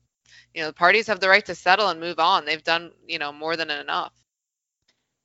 you 0.53 0.61
know, 0.61 0.67
the 0.67 0.73
parties 0.73 1.07
have 1.07 1.19
the 1.19 1.29
right 1.29 1.45
to 1.45 1.55
settle 1.55 1.89
and 1.89 1.99
move 1.99 2.19
on. 2.19 2.45
They've 2.45 2.63
done, 2.63 2.91
you 3.07 3.19
know, 3.19 3.31
more 3.31 3.55
than 3.55 3.69
enough. 3.69 4.13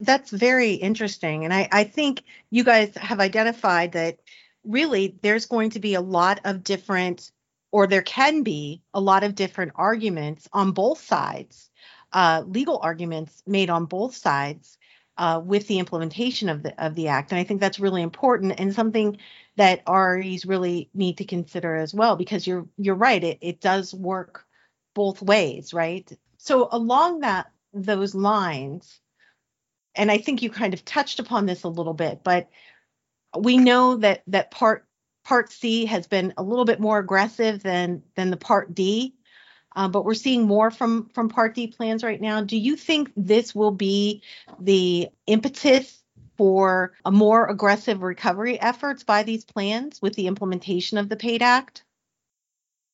That's 0.00 0.30
very 0.30 0.72
interesting. 0.72 1.44
And 1.44 1.54
I, 1.54 1.68
I 1.70 1.84
think 1.84 2.22
you 2.50 2.64
guys 2.64 2.94
have 2.96 3.20
identified 3.20 3.92
that 3.92 4.18
really 4.64 5.16
there's 5.22 5.46
going 5.46 5.70
to 5.70 5.80
be 5.80 5.94
a 5.94 6.00
lot 6.00 6.40
of 6.44 6.64
different 6.64 7.30
or 7.74 7.88
there 7.88 8.02
can 8.02 8.44
be 8.44 8.80
a 8.94 9.00
lot 9.00 9.24
of 9.24 9.34
different 9.34 9.72
arguments 9.74 10.48
on 10.52 10.70
both 10.70 11.00
sides, 11.00 11.70
uh, 12.12 12.44
legal 12.46 12.78
arguments 12.80 13.42
made 13.48 13.68
on 13.68 13.84
both 13.84 14.14
sides 14.14 14.78
uh, 15.18 15.42
with 15.44 15.66
the 15.66 15.80
implementation 15.80 16.48
of 16.48 16.62
the 16.62 16.72
of 16.86 16.94
the 16.94 17.08
act. 17.08 17.32
And 17.32 17.40
I 17.40 17.42
think 17.42 17.60
that's 17.60 17.80
really 17.80 18.02
important 18.02 18.60
and 18.60 18.72
something 18.72 19.16
that 19.56 19.82
REs 19.88 20.46
really 20.46 20.88
need 20.94 21.18
to 21.18 21.24
consider 21.24 21.74
as 21.74 21.92
well, 21.92 22.14
because 22.14 22.46
you're 22.46 22.68
you're 22.78 22.94
right, 22.94 23.24
it, 23.24 23.38
it 23.40 23.60
does 23.60 23.92
work 23.92 24.46
both 24.94 25.20
ways, 25.20 25.74
right? 25.74 26.08
So 26.38 26.68
along 26.70 27.22
that 27.22 27.50
those 27.72 28.14
lines, 28.14 29.00
and 29.96 30.12
I 30.12 30.18
think 30.18 30.42
you 30.42 30.50
kind 30.50 30.74
of 30.74 30.84
touched 30.84 31.18
upon 31.18 31.46
this 31.46 31.64
a 31.64 31.68
little 31.68 31.94
bit, 31.94 32.22
but 32.22 32.48
we 33.36 33.56
know 33.56 33.96
that 33.96 34.22
that 34.28 34.52
part 34.52 34.86
Part 35.24 35.50
C 35.50 35.86
has 35.86 36.06
been 36.06 36.34
a 36.36 36.42
little 36.42 36.64
bit 36.64 36.80
more 36.80 36.98
aggressive 36.98 37.62
than 37.62 38.02
than 38.14 38.30
the 38.30 38.36
Part 38.36 38.74
D, 38.74 39.14
uh, 39.74 39.88
but 39.88 40.04
we're 40.04 40.14
seeing 40.14 40.46
more 40.46 40.70
from 40.70 41.08
from 41.14 41.28
Part 41.28 41.54
D 41.54 41.66
plans 41.66 42.04
right 42.04 42.20
now. 42.20 42.42
Do 42.42 42.56
you 42.56 42.76
think 42.76 43.10
this 43.16 43.54
will 43.54 43.70
be 43.70 44.22
the 44.60 45.08
impetus 45.26 46.02
for 46.36 46.92
a 47.04 47.10
more 47.10 47.46
aggressive 47.46 48.02
recovery 48.02 48.60
efforts 48.60 49.02
by 49.02 49.22
these 49.22 49.44
plans 49.44 50.02
with 50.02 50.14
the 50.14 50.26
implementation 50.26 50.98
of 50.98 51.08
the 51.08 51.16
PAID 51.16 51.42
Act? 51.42 51.84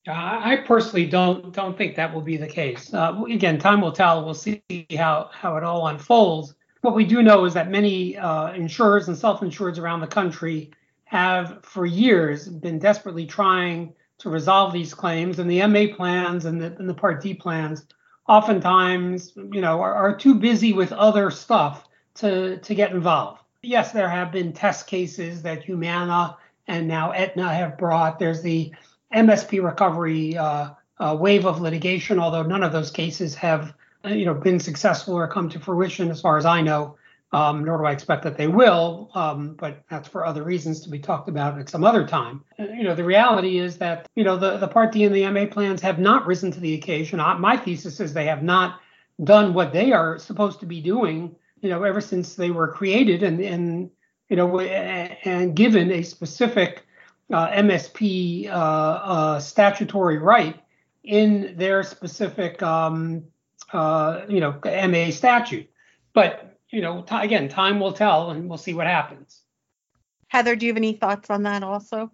I 0.09 0.57
personally 0.67 1.07
don't 1.07 1.53
don't 1.53 1.77
think 1.77 1.97
that 1.97 2.15
will 2.15 2.23
be 2.23 2.37
the 2.37 2.47
case. 2.47 2.95
Uh, 2.95 3.23
again, 3.29 3.59
time 3.59 3.81
will 3.81 3.93
tell. 3.93 4.25
We'll 4.25 4.35
see 4.35 4.63
how 4.97 5.31
how 5.33 5.57
it 5.57 5.65
all 5.65 5.89
unfolds. 5.89 6.55
What 6.81 6.95
we 6.95 7.05
do 7.05 7.23
know 7.23 7.45
is 7.45 7.53
that 7.55 7.71
many 7.71 8.17
uh, 8.17 8.53
insurers 8.53 9.09
and 9.09 9.19
self-insureds 9.19 9.79
around 9.79 10.01
the 10.01 10.07
country 10.07 10.71
have 11.11 11.59
for 11.65 11.85
years 11.85 12.47
been 12.47 12.79
desperately 12.79 13.27
trying 13.27 13.93
to 14.19 14.31
resolve 14.31 14.73
these 14.73 14.95
claims, 14.95 15.41
and 15.41 15.51
the 15.51 15.67
MA 15.67 15.93
plans 15.93 16.45
and 16.45 16.63
the, 16.63 16.67
and 16.79 16.89
the 16.89 16.95
Part 16.95 17.21
D 17.21 17.35
plans 17.35 17.85
oftentimes, 18.29 19.33
you 19.35 19.61
know, 19.61 19.81
are, 19.81 19.93
are 19.93 20.15
too 20.15 20.37
busy 20.37 20.73
with 20.73 20.93
other 20.93 21.33
stuff 21.33 21.89
to 22.15 22.59
to 22.59 22.75
get 22.77 22.93
involved. 22.93 23.43
Yes, 23.61 23.91
there 23.91 24.09
have 24.09 24.31
been 24.31 24.53
test 24.53 24.87
cases 24.87 25.43
that 25.43 25.65
Humana 25.65 26.37
and 26.69 26.87
now 26.87 27.11
Aetna 27.11 27.53
have 27.53 27.77
brought. 27.77 28.21
There's 28.21 28.43
the 28.43 28.73
MSP 29.13 29.65
recovery 29.65 30.37
uh, 30.37 30.71
uh, 31.01 31.17
wave 31.19 31.45
of 31.45 31.61
litigation, 31.61 32.21
although 32.21 32.45
none 32.45 32.63
of 32.63 32.71
those 32.71 32.93
cases 32.93 33.35
have, 33.35 33.75
you 34.05 34.27
know, 34.27 34.35
been 34.35 34.61
successful 34.61 35.15
or 35.15 35.27
come 35.27 35.49
to 35.49 35.59
fruition, 35.59 36.09
as 36.09 36.21
far 36.21 36.39
as 36.39 36.47
I 36.47 36.61
know 36.61 36.97
um, 37.33 37.65
nor 37.65 37.79
do 37.79 37.85
I 37.85 37.93
expect 37.93 38.25
that 38.25 38.37
they 38.37 38.49
will, 38.49 39.11
um, 39.15 39.55
but 39.55 39.85
that's 39.89 40.09
for 40.09 40.27
other 40.27 40.43
reasons 40.43 40.81
to 40.81 40.91
be 40.91 40.99
talked 40.99 41.29
about 41.29 41.59
at 41.59 41.69
some 41.69 41.85
other 41.85 42.07
time. 42.07 42.43
Uh, 42.59 42.65
you 42.65 42.83
know, 42.83 42.95
the 42.95 43.05
reality 43.05 43.59
is 43.59 43.79
that, 43.79 44.09
you 44.17 44.25
know, 44.25 44.37
the, 44.37 44.57
the 44.57 44.67
Part 44.67 44.93
D 44.93 45.05
and 45.05 45.15
the 45.15 45.29
MA 45.31 45.47
plans 45.47 45.81
have 45.83 45.99
not 45.99 46.27
risen 46.27 46.51
to 46.51 46.61
the 46.61 46.75
occasion. 46.75 47.21
I, 47.21 47.35
my 47.35 47.57
thesis 47.57 48.01
is 48.01 48.13
they 48.13 48.27
have 48.27 48.43
not 48.43 48.81
done 49.23 49.55
what 49.55 49.73
they 49.73 49.93
are 49.93 50.19
supposed 50.19 50.61
to 50.61 50.67
be 50.67 50.81
doing, 50.81 51.37
you 51.61 51.71
know, 51.71 51.83
ever 51.85 52.01
since 52.01 52.35
they 52.35 52.51
were 52.51 52.69
created 52.69 53.23
and, 53.23 53.41
and 53.41 53.91
you 54.29 54.37
know, 54.37 54.59
and 54.61 55.55
given 55.55 55.91
a 55.91 56.03
specific 56.03 56.87
uh, 57.33 57.49
MSP 57.51 58.49
uh, 58.49 58.51
uh, 58.51 59.41
statutory 59.41 60.19
right 60.19 60.61
in 61.05 61.55
their 61.57 61.83
specific, 61.83 62.63
um, 62.63 63.25
uh, 63.73 64.23
you 64.29 64.41
know, 64.41 64.59
MA 64.65 65.11
statute. 65.11 65.69
But 66.13 66.50
you 66.71 66.81
know, 66.81 67.03
t- 67.03 67.17
again, 67.17 67.49
time 67.49 67.81
will 67.81 67.93
tell, 67.93 68.31
and 68.31 68.49
we'll 68.49 68.59
see 68.59 68.75
what 68.75 68.87
happens. 68.87 69.43
Heather, 70.29 70.57
do 70.57 70.67
you 70.67 70.73
have 70.73 70.77
any 70.77 70.93
thoughts 70.93 71.31
on 71.31 71.43
that 71.45 71.63
also? 71.63 72.11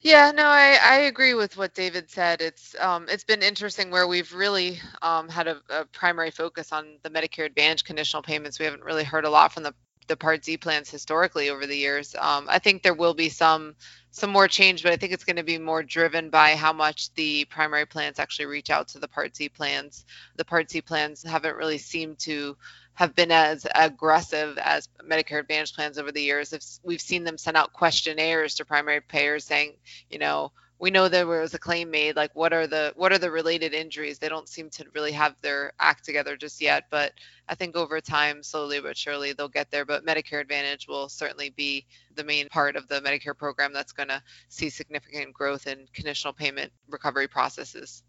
Yeah, 0.00 0.32
no, 0.32 0.46
I, 0.46 0.78
I 0.82 0.96
agree 1.02 1.34
with 1.34 1.56
what 1.56 1.74
David 1.74 2.10
said. 2.10 2.40
It's 2.40 2.74
um, 2.80 3.06
it's 3.08 3.22
been 3.22 3.42
interesting 3.42 3.90
where 3.90 4.08
we've 4.08 4.32
really 4.34 4.80
um, 5.00 5.28
had 5.28 5.46
a, 5.46 5.60
a 5.70 5.84
primary 5.86 6.32
focus 6.32 6.72
on 6.72 6.98
the 7.02 7.10
Medicare 7.10 7.46
Advantage 7.46 7.84
conditional 7.84 8.22
payments. 8.22 8.58
We 8.58 8.64
haven't 8.64 8.82
really 8.82 9.04
heard 9.04 9.24
a 9.24 9.30
lot 9.30 9.52
from 9.52 9.62
the 9.62 9.74
the 10.08 10.16
Part 10.16 10.42
D 10.42 10.56
plans 10.56 10.90
historically 10.90 11.50
over 11.50 11.66
the 11.66 11.76
years. 11.76 12.16
Um, 12.18 12.46
I 12.48 12.58
think 12.58 12.82
there 12.82 12.94
will 12.94 13.14
be 13.14 13.28
some 13.28 13.76
some 14.10 14.30
more 14.30 14.48
change, 14.48 14.82
but 14.82 14.92
I 14.92 14.96
think 14.96 15.12
it's 15.12 15.24
going 15.24 15.36
to 15.36 15.44
be 15.44 15.56
more 15.56 15.84
driven 15.84 16.30
by 16.30 16.56
how 16.56 16.72
much 16.72 17.14
the 17.14 17.44
primary 17.44 17.86
plans 17.86 18.18
actually 18.18 18.46
reach 18.46 18.70
out 18.70 18.88
to 18.88 18.98
the 18.98 19.08
Part 19.08 19.32
D 19.32 19.48
plans. 19.48 20.04
The 20.36 20.44
Part 20.44 20.68
D 20.68 20.80
plans 20.80 21.22
haven't 21.22 21.56
really 21.56 21.78
seemed 21.78 22.18
to 22.20 22.56
have 22.94 23.14
been 23.14 23.32
as 23.32 23.66
aggressive 23.74 24.58
as 24.58 24.88
Medicare 25.02 25.40
Advantage 25.40 25.74
plans 25.74 25.98
over 25.98 26.12
the 26.12 26.22
years. 26.22 26.52
If 26.52 26.62
we've 26.82 27.00
seen 27.00 27.24
them 27.24 27.38
send 27.38 27.56
out 27.56 27.72
questionnaires 27.72 28.56
to 28.56 28.64
primary 28.64 29.00
payers 29.00 29.44
saying, 29.44 29.74
you 30.10 30.18
know, 30.18 30.52
we 30.82 30.90
know 30.90 31.08
there 31.08 31.28
was 31.28 31.54
a 31.54 31.60
claim 31.60 31.92
made 31.92 32.16
like 32.16 32.34
what 32.34 32.52
are 32.52 32.66
the 32.66 32.92
what 32.96 33.12
are 33.12 33.18
the 33.18 33.30
related 33.30 33.72
injuries? 33.72 34.18
They 34.18 34.28
don't 34.28 34.48
seem 34.48 34.68
to 34.70 34.84
really 34.96 35.12
have 35.12 35.36
their 35.40 35.72
act 35.78 36.04
together 36.04 36.36
just 36.36 36.60
yet 36.60 36.86
but 36.90 37.12
i 37.48 37.54
think 37.54 37.76
over 37.76 38.00
time 38.00 38.42
slowly 38.42 38.80
but 38.80 38.96
surely 38.96 39.32
they'll 39.32 39.48
get 39.48 39.70
there. 39.70 39.84
But 39.84 40.04
medicare 40.04 40.40
advantage 40.40 40.88
will 40.88 41.08
certainly 41.08 41.50
be 41.50 41.86
the 42.16 42.24
main 42.24 42.48
part 42.48 42.74
of 42.74 42.88
the 42.88 43.00
medicare 43.00 43.38
program 43.38 43.72
that's 43.72 43.92
going 43.92 44.08
to 44.08 44.20
see 44.48 44.70
significant 44.70 45.32
growth 45.32 45.68
in 45.68 45.86
conditional 45.94 46.32
payment 46.32 46.72
recovery 46.88 47.28
processes. 47.28 48.02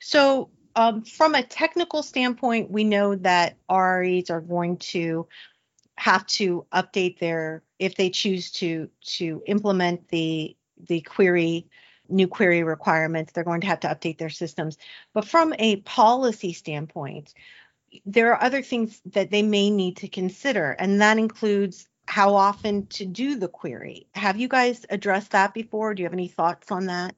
So 0.00 0.50
um, 0.76 1.02
from 1.02 1.34
a 1.34 1.42
technical 1.42 2.02
standpoint, 2.02 2.70
we 2.70 2.84
know 2.84 3.14
that 3.16 3.56
RREs 3.70 4.30
are 4.30 4.40
going 4.40 4.78
to 4.78 5.28
have 5.96 6.26
to 6.26 6.66
update 6.72 7.18
their 7.18 7.62
if 7.78 7.94
they 7.94 8.10
choose 8.10 8.50
to 8.50 8.88
to 9.02 9.42
implement 9.46 10.08
the 10.08 10.56
the 10.88 11.00
query 11.02 11.68
new 12.08 12.26
query 12.26 12.62
requirements 12.64 13.32
they're 13.32 13.44
going 13.44 13.60
to 13.60 13.66
have 13.66 13.80
to 13.80 13.88
update 13.88 14.18
their 14.18 14.30
systems. 14.30 14.76
But 15.12 15.26
from 15.26 15.54
a 15.58 15.76
policy 15.76 16.52
standpoint 16.52 17.32
there 18.04 18.32
are 18.32 18.42
other 18.42 18.60
things 18.60 19.00
that 19.12 19.30
they 19.30 19.42
may 19.42 19.70
need 19.70 19.96
to 19.98 20.08
consider 20.08 20.72
and 20.72 21.00
that 21.00 21.16
includes 21.16 21.88
how 22.06 22.34
often 22.34 22.86
to 22.88 23.06
do 23.06 23.36
the 23.36 23.48
query. 23.48 24.08
Have 24.14 24.36
you 24.36 24.48
guys 24.48 24.84
addressed 24.90 25.30
that 25.30 25.54
before? 25.54 25.94
Do 25.94 26.02
you 26.02 26.06
have 26.06 26.12
any 26.12 26.28
thoughts 26.28 26.72
on 26.72 26.86
that 26.86 27.14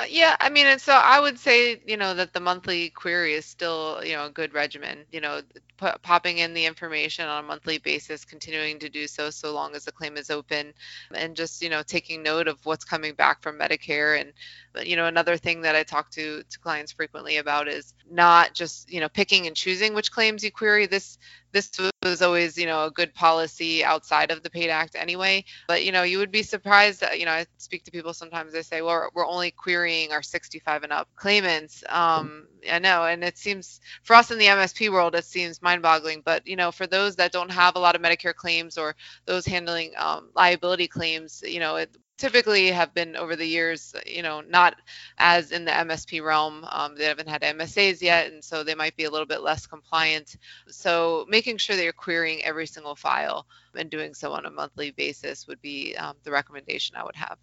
Uh, 0.00 0.06
yeah, 0.08 0.36
I 0.40 0.48
mean, 0.50 0.66
and 0.66 0.80
so 0.80 0.94
I 0.94 1.20
would 1.20 1.38
say, 1.38 1.82
you 1.86 1.96
know, 1.98 2.14
that 2.14 2.32
the 2.32 2.40
monthly 2.40 2.90
query 2.90 3.34
is 3.34 3.46
still, 3.46 4.02
you 4.04 4.14
know, 4.14 4.26
a 4.26 4.30
good 4.30 4.54
regimen. 4.54 5.06
You 5.12 5.20
know, 5.20 5.42
p- 5.80 5.98
popping 6.02 6.38
in 6.38 6.54
the 6.54 6.66
information 6.66 7.26
on 7.26 7.44
a 7.44 7.46
monthly 7.46 7.78
basis, 7.78 8.24
continuing 8.24 8.78
to 8.80 8.88
do 8.88 9.06
so 9.06 9.30
so 9.30 9.52
long 9.54 9.74
as 9.74 9.84
the 9.84 9.92
claim 9.92 10.16
is 10.16 10.30
open, 10.30 10.72
and 11.14 11.36
just, 11.36 11.62
you 11.62 11.70
know, 11.70 11.82
taking 11.82 12.22
note 12.22 12.48
of 12.48 12.64
what's 12.64 12.84
coming 12.84 13.14
back 13.14 13.42
from 13.42 13.58
Medicare. 13.58 14.20
And, 14.20 14.86
you 14.86 14.96
know, 14.96 15.06
another 15.06 15.36
thing 15.36 15.62
that 15.62 15.76
I 15.76 15.82
talk 15.82 16.10
to 16.12 16.42
to 16.42 16.58
clients 16.60 16.92
frequently 16.92 17.38
about 17.38 17.68
is 17.68 17.94
not 18.10 18.54
just, 18.54 18.90
you 18.92 19.00
know, 19.00 19.08
picking 19.08 19.46
and 19.46 19.56
choosing 19.56 19.94
which 19.94 20.12
claims 20.12 20.44
you 20.44 20.52
query. 20.52 20.86
This 20.86 21.18
this 21.52 21.70
was 22.02 22.22
always, 22.22 22.56
you 22.56 22.66
know, 22.66 22.86
a 22.86 22.90
good 22.90 23.14
policy 23.14 23.84
outside 23.84 24.30
of 24.30 24.42
the 24.42 24.50
PAID 24.50 24.70
Act 24.70 24.96
anyway. 24.96 25.44
But, 25.66 25.84
you 25.84 25.92
know, 25.92 26.02
you 26.02 26.18
would 26.18 26.30
be 26.30 26.42
surprised 26.42 27.00
that, 27.00 27.18
you 27.18 27.26
know, 27.26 27.32
I 27.32 27.46
speak 27.58 27.84
to 27.84 27.90
people 27.90 28.14
sometimes, 28.14 28.52
they 28.52 28.62
say, 28.62 28.82
well, 28.82 29.10
we're 29.14 29.26
only 29.26 29.50
querying 29.50 30.12
our 30.12 30.22
65 30.22 30.84
and 30.84 30.92
up 30.92 31.08
claimants. 31.16 31.82
Um, 31.88 32.46
I 32.70 32.78
know. 32.78 33.04
And 33.04 33.24
it 33.24 33.38
seems, 33.38 33.80
for 34.02 34.14
us 34.14 34.30
in 34.30 34.38
the 34.38 34.46
MSP 34.46 34.90
world, 34.90 35.14
it 35.14 35.24
seems 35.24 35.62
mind 35.70 35.82
boggling. 35.82 36.22
But, 36.24 36.46
you 36.46 36.56
know, 36.56 36.72
for 36.72 36.86
those 36.86 37.16
that 37.16 37.32
don't 37.32 37.50
have 37.50 37.76
a 37.76 37.78
lot 37.78 37.94
of 37.94 38.02
Medicare 38.02 38.34
claims 38.34 38.76
or 38.76 38.96
those 39.26 39.46
handling 39.46 39.92
um, 39.96 40.30
liability 40.34 40.88
claims, 40.88 41.42
you 41.46 41.60
know, 41.60 41.76
it, 41.76 41.96
typically 42.20 42.70
have 42.70 42.92
been 42.92 43.16
over 43.16 43.34
the 43.34 43.46
years, 43.46 43.94
you 44.04 44.22
know, 44.22 44.42
not 44.42 44.76
as 45.16 45.52
in 45.52 45.64
the 45.64 45.70
MSP 45.70 46.22
realm. 46.22 46.66
Um, 46.68 46.94
they 46.94 47.06
haven't 47.06 47.30
had 47.30 47.40
MSAs 47.40 48.02
yet, 48.02 48.30
and 48.30 48.44
so 48.44 48.62
they 48.62 48.74
might 48.74 48.94
be 48.94 49.04
a 49.04 49.10
little 49.10 49.26
bit 49.26 49.40
less 49.40 49.66
compliant. 49.66 50.36
So 50.68 51.24
making 51.30 51.56
sure 51.56 51.76
that 51.76 51.82
you're 51.82 51.94
querying 51.94 52.44
every 52.44 52.66
single 52.66 52.94
file 52.94 53.46
and 53.74 53.88
doing 53.88 54.12
so 54.12 54.32
on 54.32 54.44
a 54.44 54.50
monthly 54.50 54.90
basis 54.90 55.48
would 55.48 55.62
be 55.62 55.96
um, 55.96 56.14
the 56.22 56.30
recommendation 56.30 56.94
I 56.94 57.04
would 57.04 57.16
have. 57.16 57.38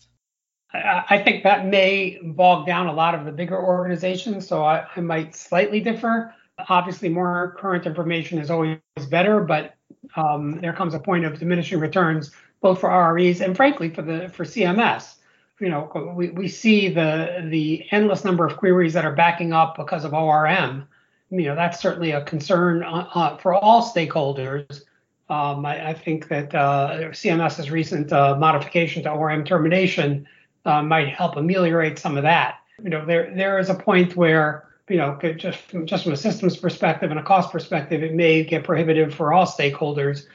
I 0.73 1.23
think 1.23 1.43
that 1.43 1.65
may 1.65 2.19
bog 2.21 2.67
down 2.67 2.87
a 2.87 2.93
lot 2.93 3.15
of 3.15 3.25
the 3.25 3.31
bigger 3.31 3.57
organizations, 3.57 4.47
so 4.47 4.63
I, 4.63 4.85
I 4.95 4.99
might 4.99 5.33
slightly 5.33 5.79
differ. 5.79 6.35
Obviously, 6.69 7.09
more 7.09 7.55
current 7.59 7.85
information 7.85 8.39
is 8.39 8.49
always 8.49 8.79
better, 9.09 9.41
but 9.41 9.75
um, 10.15 10.59
there 10.61 10.73
comes 10.73 10.93
a 10.93 10.99
point 10.99 11.25
of 11.25 11.39
diminishing 11.39 11.79
returns 11.79 12.31
both 12.61 12.79
for 12.79 12.89
RREs 12.89 13.41
and 13.41 13.55
frankly 13.55 13.89
for 13.89 14.01
the 14.01 14.29
for 14.29 14.43
CMS. 14.43 15.15
You 15.59 15.69
know, 15.69 16.13
we, 16.15 16.29
we 16.29 16.47
see 16.47 16.89
the 16.89 17.47
the 17.49 17.85
endless 17.91 18.23
number 18.23 18.45
of 18.45 18.57
queries 18.57 18.93
that 18.93 19.05
are 19.05 19.13
backing 19.13 19.53
up 19.53 19.75
because 19.75 20.05
of 20.05 20.13
ORM. 20.13 20.87
You 21.29 21.41
know, 21.41 21.55
that's 21.55 21.79
certainly 21.79 22.11
a 22.11 22.23
concern 22.23 22.83
uh, 22.83 23.09
uh, 23.13 23.37
for 23.37 23.53
all 23.53 23.83
stakeholders. 23.83 24.81
Um, 25.29 25.65
I, 25.65 25.89
I, 25.89 25.93
think 25.93 26.29
that 26.29 26.55
uh, 26.55 27.09
CMS's 27.11 27.69
recent 27.69 28.13
uh, 28.13 28.37
modification 28.37 29.03
to 29.03 29.11
ORM 29.11 29.43
termination 29.43 30.25
uh, 30.63 30.81
might 30.81 31.09
help 31.09 31.35
ameliorate 31.35 31.99
some 31.99 32.15
of 32.15 32.23
that. 32.23 32.59
You 32.81 32.89
know, 32.89 33.05
there 33.05 33.33
there 33.35 33.59
is 33.59 33.69
a 33.69 33.75
point 33.75 34.15
where 34.15 34.66
you 34.89 34.97
know 34.97 35.19
just 35.37 35.59
from, 35.59 35.85
just 35.85 36.03
from 36.03 36.13
a 36.13 36.17
systems 36.17 36.57
perspective 36.57 37.11
and 37.11 37.19
a 37.19 37.23
cost 37.23 37.51
perspective, 37.51 38.03
it 38.03 38.13
may 38.13 38.43
get 38.43 38.63
prohibitive 38.63 39.13
for 39.13 39.33
all 39.33 39.45
stakeholders 39.45 40.25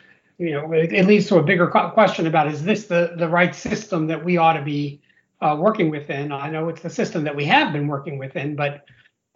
you 0.43 0.53
know, 0.53 0.73
it, 0.73 0.93
it, 0.93 1.07
leads 1.07 1.29
to 1.29 1.37
a 1.37 1.43
bigger 1.43 1.69
question 1.69 2.27
about 2.27 2.49
is 2.49 2.65
this 2.65 2.87
the, 2.87 3.15
the 3.17 3.29
right 3.29 3.55
system 3.55 4.09
that 4.09 4.25
we 4.25 4.39
ought 4.39 4.55
to 4.55 4.63
be 4.63 5.01
uh, 5.41 5.57
working 5.59 5.89
within? 5.89 6.33
I 6.33 6.51
know 6.51 6.69
it's 6.69 6.83
the 6.83 6.91
system 6.91 7.23
that 7.25 7.37
we 7.37 7.45
have 7.45 7.73
been 7.73 7.87
working 7.87 8.19
within, 8.19 8.57
but 8.57 8.85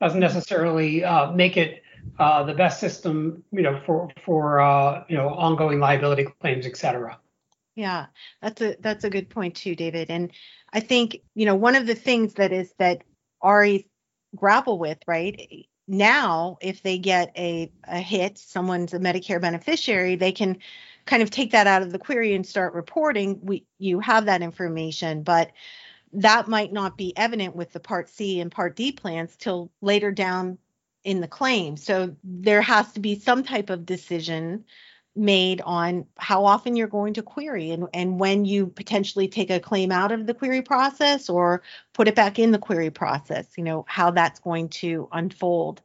doesn't 0.00 0.20
necessarily 0.20 1.04
uh, 1.04 1.30
make 1.32 1.56
it 1.56 1.82
uh, 2.18 2.42
the 2.42 2.54
best 2.54 2.80
system, 2.80 3.44
you 3.52 3.62
know, 3.62 3.80
for 3.86 4.08
for 4.24 4.60
uh, 4.60 5.04
you 5.08 5.16
know 5.16 5.28
ongoing 5.28 5.78
liability 5.78 6.26
claims, 6.40 6.66
et 6.66 6.76
cetera. 6.76 7.18
Yeah, 7.76 8.06
that's 8.42 8.60
a 8.60 8.76
that's 8.80 9.04
a 9.04 9.10
good 9.10 9.28
point 9.28 9.54
too, 9.54 9.76
David. 9.76 10.10
And 10.10 10.32
I 10.72 10.80
think 10.80 11.18
you 11.34 11.46
know 11.46 11.54
one 11.54 11.76
of 11.76 11.86
the 11.86 11.94
things 11.94 12.34
that 12.34 12.52
is 12.52 12.72
that 12.78 13.02
RE 13.44 13.86
grapple 14.36 14.78
with, 14.78 14.98
right? 15.06 15.66
Now, 15.88 16.58
if 16.60 16.82
they 16.82 16.98
get 16.98 17.32
a, 17.36 17.72
a 17.84 17.98
hit, 17.98 18.38
someone's 18.38 18.94
a 18.94 18.98
Medicare 18.98 19.40
beneficiary, 19.40 20.16
they 20.16 20.32
can 20.32 20.58
kind 21.04 21.22
of 21.22 21.30
take 21.30 21.52
that 21.52 21.66
out 21.66 21.82
of 21.82 21.92
the 21.92 21.98
query 21.98 22.34
and 22.34 22.44
start 22.44 22.74
reporting, 22.74 23.40
we 23.42 23.64
you 23.78 24.00
have 24.00 24.26
that 24.26 24.42
information, 24.42 25.22
but 25.22 25.52
that 26.12 26.48
might 26.48 26.72
not 26.72 26.96
be 26.96 27.16
evident 27.16 27.54
with 27.54 27.72
the 27.72 27.80
Part 27.80 28.08
C 28.08 28.40
and 28.40 28.50
Part 28.50 28.76
D 28.76 28.92
plans 28.92 29.36
till 29.36 29.70
later 29.80 30.10
down 30.10 30.58
in 31.04 31.20
the 31.20 31.28
claim. 31.28 31.76
So 31.76 32.16
there 32.24 32.62
has 32.62 32.92
to 32.92 33.00
be 33.00 33.18
some 33.18 33.44
type 33.44 33.70
of 33.70 33.86
decision 33.86 34.64
made 35.16 35.60
on 35.62 36.06
how 36.18 36.44
often 36.44 36.76
you're 36.76 36.86
going 36.86 37.14
to 37.14 37.22
query 37.22 37.70
and, 37.70 37.88
and 37.94 38.20
when 38.20 38.44
you 38.44 38.66
potentially 38.66 39.28
take 39.28 39.50
a 39.50 39.58
claim 39.58 39.90
out 39.90 40.12
of 40.12 40.26
the 40.26 40.34
query 40.34 40.62
process 40.62 41.28
or 41.28 41.62
put 41.94 42.08
it 42.08 42.14
back 42.14 42.38
in 42.38 42.50
the 42.50 42.58
query 42.58 42.90
process, 42.90 43.46
you 43.56 43.64
know, 43.64 43.84
how 43.88 44.10
that's 44.10 44.40
going 44.40 44.68
to 44.68 45.08
unfold. 45.12 45.80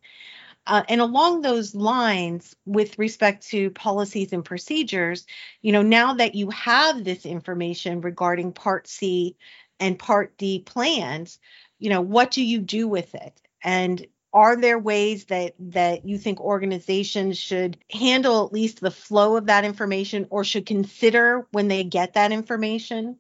Uh, 0.67 0.83
and 0.89 1.01
along 1.01 1.41
those 1.41 1.73
lines, 1.73 2.55
with 2.65 2.99
respect 2.99 3.47
to 3.47 3.71
policies 3.71 4.31
and 4.31 4.45
procedures, 4.45 5.25
you 5.61 5.71
know, 5.71 5.81
now 5.81 6.13
that 6.13 6.35
you 6.35 6.49
have 6.51 7.03
this 7.03 7.25
information 7.25 8.01
regarding 8.01 8.53
Part 8.53 8.87
C 8.87 9.35
and 9.79 9.97
Part 9.97 10.37
D 10.37 10.59
plans, 10.59 11.39
you 11.79 11.89
know, 11.89 12.01
what 12.01 12.29
do 12.31 12.43
you 12.43 12.59
do 12.59 12.87
with 12.87 13.15
it? 13.15 13.41
And 13.63 14.05
are 14.33 14.55
there 14.55 14.79
ways 14.79 15.25
that 15.25 15.53
that 15.59 16.05
you 16.05 16.17
think 16.17 16.39
organizations 16.39 17.37
should 17.37 17.77
handle 17.91 18.45
at 18.45 18.53
least 18.53 18.79
the 18.79 18.91
flow 18.91 19.35
of 19.35 19.47
that 19.47 19.65
information 19.65 20.27
or 20.29 20.43
should 20.43 20.65
consider 20.65 21.47
when 21.51 21.67
they 21.67 21.83
get 21.83 22.13
that 22.13 22.31
information? 22.31 23.17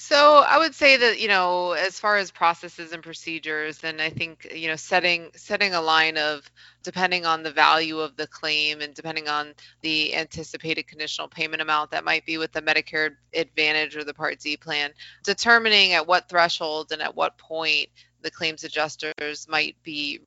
So 0.00 0.44
I 0.46 0.58
would 0.58 0.76
say 0.76 0.96
that 0.96 1.18
you 1.18 1.26
know, 1.26 1.72
as 1.72 1.98
far 1.98 2.18
as 2.18 2.30
processes 2.30 2.92
and 2.92 3.02
procedures, 3.02 3.78
then 3.78 3.98
I 3.98 4.10
think 4.10 4.46
you 4.54 4.68
know, 4.68 4.76
setting 4.76 5.30
setting 5.34 5.74
a 5.74 5.80
line 5.80 6.16
of 6.18 6.48
depending 6.84 7.26
on 7.26 7.42
the 7.42 7.50
value 7.50 7.98
of 7.98 8.14
the 8.14 8.28
claim 8.28 8.80
and 8.80 8.94
depending 8.94 9.28
on 9.28 9.54
the 9.80 10.14
anticipated 10.14 10.86
conditional 10.86 11.26
payment 11.26 11.62
amount 11.62 11.90
that 11.90 12.04
might 12.04 12.24
be 12.24 12.38
with 12.38 12.52
the 12.52 12.62
Medicare 12.62 13.16
Advantage 13.34 13.96
or 13.96 14.04
the 14.04 14.14
Part 14.14 14.38
D 14.38 14.56
plan, 14.56 14.92
determining 15.24 15.94
at 15.94 16.06
what 16.06 16.28
threshold 16.28 16.92
and 16.92 17.02
at 17.02 17.16
what 17.16 17.36
point 17.36 17.88
the 18.22 18.30
claims 18.30 18.64
adjusters 18.64 19.46
might 19.48 19.76
be 19.82 20.20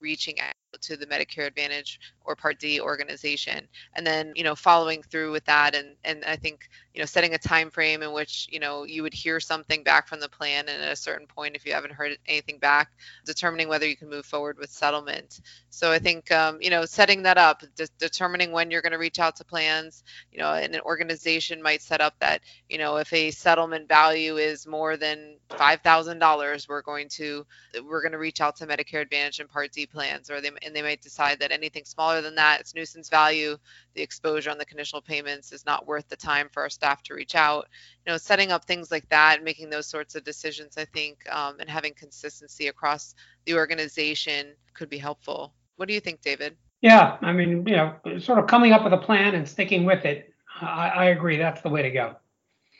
reaching 0.00 0.38
out 0.40 0.52
to 0.82 0.96
the 0.96 1.06
Medicare 1.06 1.46
Advantage 1.46 1.98
or 2.24 2.36
Part 2.36 2.58
D 2.58 2.80
organization, 2.80 3.66
and 3.94 4.06
then 4.06 4.32
you 4.34 4.44
know 4.44 4.54
following 4.54 5.02
through 5.02 5.32
with 5.32 5.44
that, 5.46 5.74
and 5.74 5.96
and 6.04 6.24
I 6.24 6.36
think 6.36 6.68
you 6.94 7.00
know 7.02 7.06
setting 7.06 7.34
a 7.34 7.38
time 7.38 7.70
frame 7.70 8.02
in 8.02 8.12
which 8.12 8.48
you 8.50 8.60
know 8.60 8.84
you 8.84 9.02
would 9.04 9.14
hear 9.14 9.40
something 9.40 9.84
back 9.84 10.08
from 10.08 10.20
the 10.20 10.28
plan, 10.30 10.66
and 10.68 10.82
at 10.82 10.92
a 10.92 10.96
certain 10.96 11.28
point, 11.28 11.56
if 11.56 11.66
you 11.66 11.74
haven't 11.74 11.92
heard 11.94 12.18
anything 12.26 12.58
back, 12.58 12.90
determining 13.26 13.68
whether 13.68 13.86
you 13.86 13.96
can 13.96 14.10
move 14.10 14.26
forward 14.26 14.58
with 14.58 14.70
settlement. 14.70 15.40
So 15.70 15.92
I 15.92 16.00
think 16.00 16.32
um, 16.32 16.58
you 16.62 16.70
know 16.70 16.86
setting 16.86 17.24
that 17.24 17.38
up, 17.38 17.62
de- 17.76 17.88
determining 17.98 18.52
when 18.52 18.70
you're 18.70 18.82
going 18.82 18.92
to 18.92 18.98
reach 18.98 19.20
out 19.20 19.36
to 19.36 19.44
plans, 19.44 20.04
you 20.32 20.38
know, 20.40 20.52
and 20.54 20.74
an 20.74 20.82
organization 20.82 21.62
might 21.62 21.82
set 21.82 22.00
up 22.02 22.14
that 22.20 22.42
you 22.68 22.78
know 22.78 22.96
if 22.98 23.12
a 23.12 23.30
settlement 23.32 23.88
value 23.88 24.38
is 24.38 24.66
more 24.66 24.96
than 24.96 25.36
five 25.56 25.82
thousand 25.82 26.20
dollars, 26.20 26.68
we're 26.68 26.82
going 26.82 27.08
to 27.10 27.46
we're 27.84 28.02
going 28.02 28.12
to 28.12 28.18
reach 28.18 28.40
out 28.40 28.56
to 28.56 28.66
Medicare 28.66 29.02
Advantage 29.02 29.40
and 29.40 29.50
Part 29.50 29.72
D 29.72 29.86
plans, 29.86 30.30
or 30.30 30.40
they 30.40 30.50
and 30.62 30.74
they 30.76 30.82
might 30.82 31.02
decide 31.02 31.40
that 31.40 31.52
anything 31.52 31.84
smaller 31.86 32.22
than 32.22 32.36
that, 32.36 32.60
it's 32.60 32.74
nuisance 32.74 33.10
value. 33.10 33.56
The 33.94 34.02
exposure 34.02 34.50
on 34.50 34.58
the 34.58 34.66
conditional 34.66 35.02
payments 35.02 35.52
is 35.52 35.66
not 35.66 35.86
worth 35.86 36.08
the 36.08 36.16
time 36.16 36.48
for 36.52 36.68
staff 36.70 36.83
to 37.04 37.14
reach 37.14 37.34
out. 37.34 37.68
You 38.06 38.12
know, 38.12 38.18
setting 38.18 38.52
up 38.52 38.64
things 38.64 38.90
like 38.90 39.08
that, 39.08 39.42
making 39.42 39.70
those 39.70 39.86
sorts 39.86 40.14
of 40.14 40.24
decisions, 40.24 40.76
I 40.76 40.84
think, 40.84 41.26
um, 41.30 41.58
and 41.60 41.68
having 41.68 41.94
consistency 41.94 42.68
across 42.68 43.14
the 43.46 43.54
organization 43.54 44.48
could 44.74 44.90
be 44.90 44.98
helpful. 44.98 45.54
What 45.76 45.88
do 45.88 45.94
you 45.94 46.00
think, 46.00 46.20
David? 46.20 46.56
Yeah, 46.80 47.16
I 47.22 47.32
mean, 47.32 47.66
you 47.66 47.76
know, 47.76 47.96
sort 48.18 48.38
of 48.38 48.46
coming 48.46 48.72
up 48.72 48.84
with 48.84 48.92
a 48.92 48.98
plan 48.98 49.34
and 49.34 49.48
sticking 49.48 49.84
with 49.84 50.04
it. 50.04 50.32
I, 50.60 50.88
I 50.88 51.04
agree. 51.06 51.38
That's 51.38 51.62
the 51.62 51.70
way 51.70 51.82
to 51.82 51.90
go. 51.90 52.16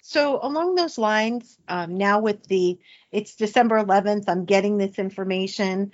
So 0.03 0.38
along 0.43 0.75
those 0.75 0.99
lines, 0.99 1.59
um, 1.69 1.97
now 1.97 2.21
with 2.21 2.47
the 2.47 2.79
it's 3.11 3.37
December 3.37 3.83
11th, 3.83 4.25
I'm 4.29 4.45
getting 4.45 4.77
this 4.77 4.99
information 4.99 5.93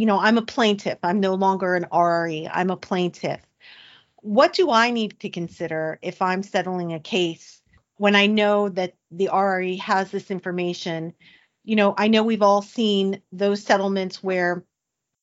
you 0.00 0.06
know, 0.06 0.18
I'm 0.18 0.38
a 0.38 0.42
plaintiff. 0.42 0.98
I'm 1.02 1.20
no 1.20 1.34
longer 1.34 1.74
an 1.74 1.84
RRE. 1.92 2.50
I'm 2.50 2.70
a 2.70 2.76
plaintiff. 2.76 3.40
What 4.22 4.52
do 4.52 4.70
I 4.70 4.90
need 4.90 5.18
to 5.20 5.30
consider 5.30 5.98
if 6.02 6.20
I'm 6.20 6.42
settling 6.42 6.92
a 6.92 7.00
case 7.00 7.62
when 7.96 8.14
I 8.14 8.26
know 8.26 8.68
that 8.70 8.94
the 9.10 9.30
RRE 9.32 9.78
has 9.80 10.10
this 10.10 10.30
information? 10.30 11.14
You 11.64 11.76
know, 11.76 11.94
I 11.96 12.08
know 12.08 12.22
we've 12.22 12.42
all 12.42 12.62
seen 12.62 13.22
those 13.32 13.62
settlements 13.62 14.22
where 14.22 14.64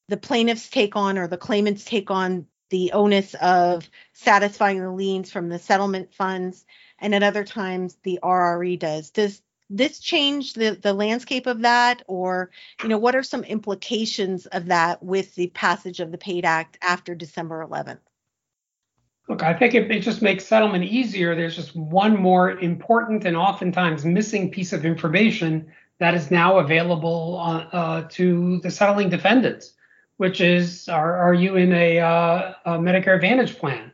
the 0.07 0.17
plaintiffs 0.17 0.69
take 0.69 0.95
on 0.95 1.17
or 1.17 1.27
the 1.27 1.37
claimants 1.37 1.83
take 1.83 2.09
on 2.09 2.47
the 2.69 2.91
onus 2.93 3.33
of 3.35 3.89
satisfying 4.13 4.79
the 4.81 4.91
liens 4.91 5.31
from 5.31 5.49
the 5.49 5.59
settlement 5.59 6.13
funds, 6.13 6.65
and 6.99 7.15
at 7.15 7.23
other 7.23 7.43
times 7.43 7.97
the 8.03 8.19
RRE 8.23 8.79
does. 8.79 9.11
Does 9.11 9.41
this 9.69 9.99
change 9.99 10.53
the, 10.53 10.71
the 10.81 10.93
landscape 10.93 11.45
of 11.45 11.61
that 11.61 12.01
or 12.07 12.51
you 12.81 12.89
know 12.89 12.97
what 12.97 13.15
are 13.15 13.23
some 13.23 13.43
implications 13.43 14.45
of 14.45 14.67
that 14.67 15.03
with 15.03 15.35
the 15.35 15.47
passage 15.47 15.99
of 15.99 16.11
the 16.11 16.17
paid 16.17 16.45
act 16.45 16.77
after 16.81 17.13
december 17.13 17.65
11th 17.69 17.99
look 19.27 19.43
i 19.43 19.53
think 19.53 19.73
it, 19.73 19.89
it 19.91 19.99
just 19.99 20.21
makes 20.21 20.45
settlement 20.45 20.83
easier 20.83 21.35
there's 21.35 21.55
just 21.55 21.75
one 21.75 22.15
more 22.15 22.51
important 22.59 23.25
and 23.25 23.35
oftentimes 23.35 24.05
missing 24.05 24.49
piece 24.49 24.73
of 24.73 24.85
information 24.85 25.65
that 25.99 26.13
is 26.13 26.29
now 26.29 26.59
available 26.59 27.39
uh, 27.39 27.75
uh, 27.75 28.07
to 28.09 28.59
the 28.61 28.71
settling 28.71 29.09
defendants 29.09 29.73
which 30.17 30.41
is 30.41 30.89
are, 30.89 31.15
are 31.15 31.33
you 31.33 31.55
in 31.55 31.71
a, 31.73 31.99
uh, 31.99 32.53
a 32.65 32.71
medicare 32.71 33.15
advantage 33.15 33.57
plan 33.57 33.91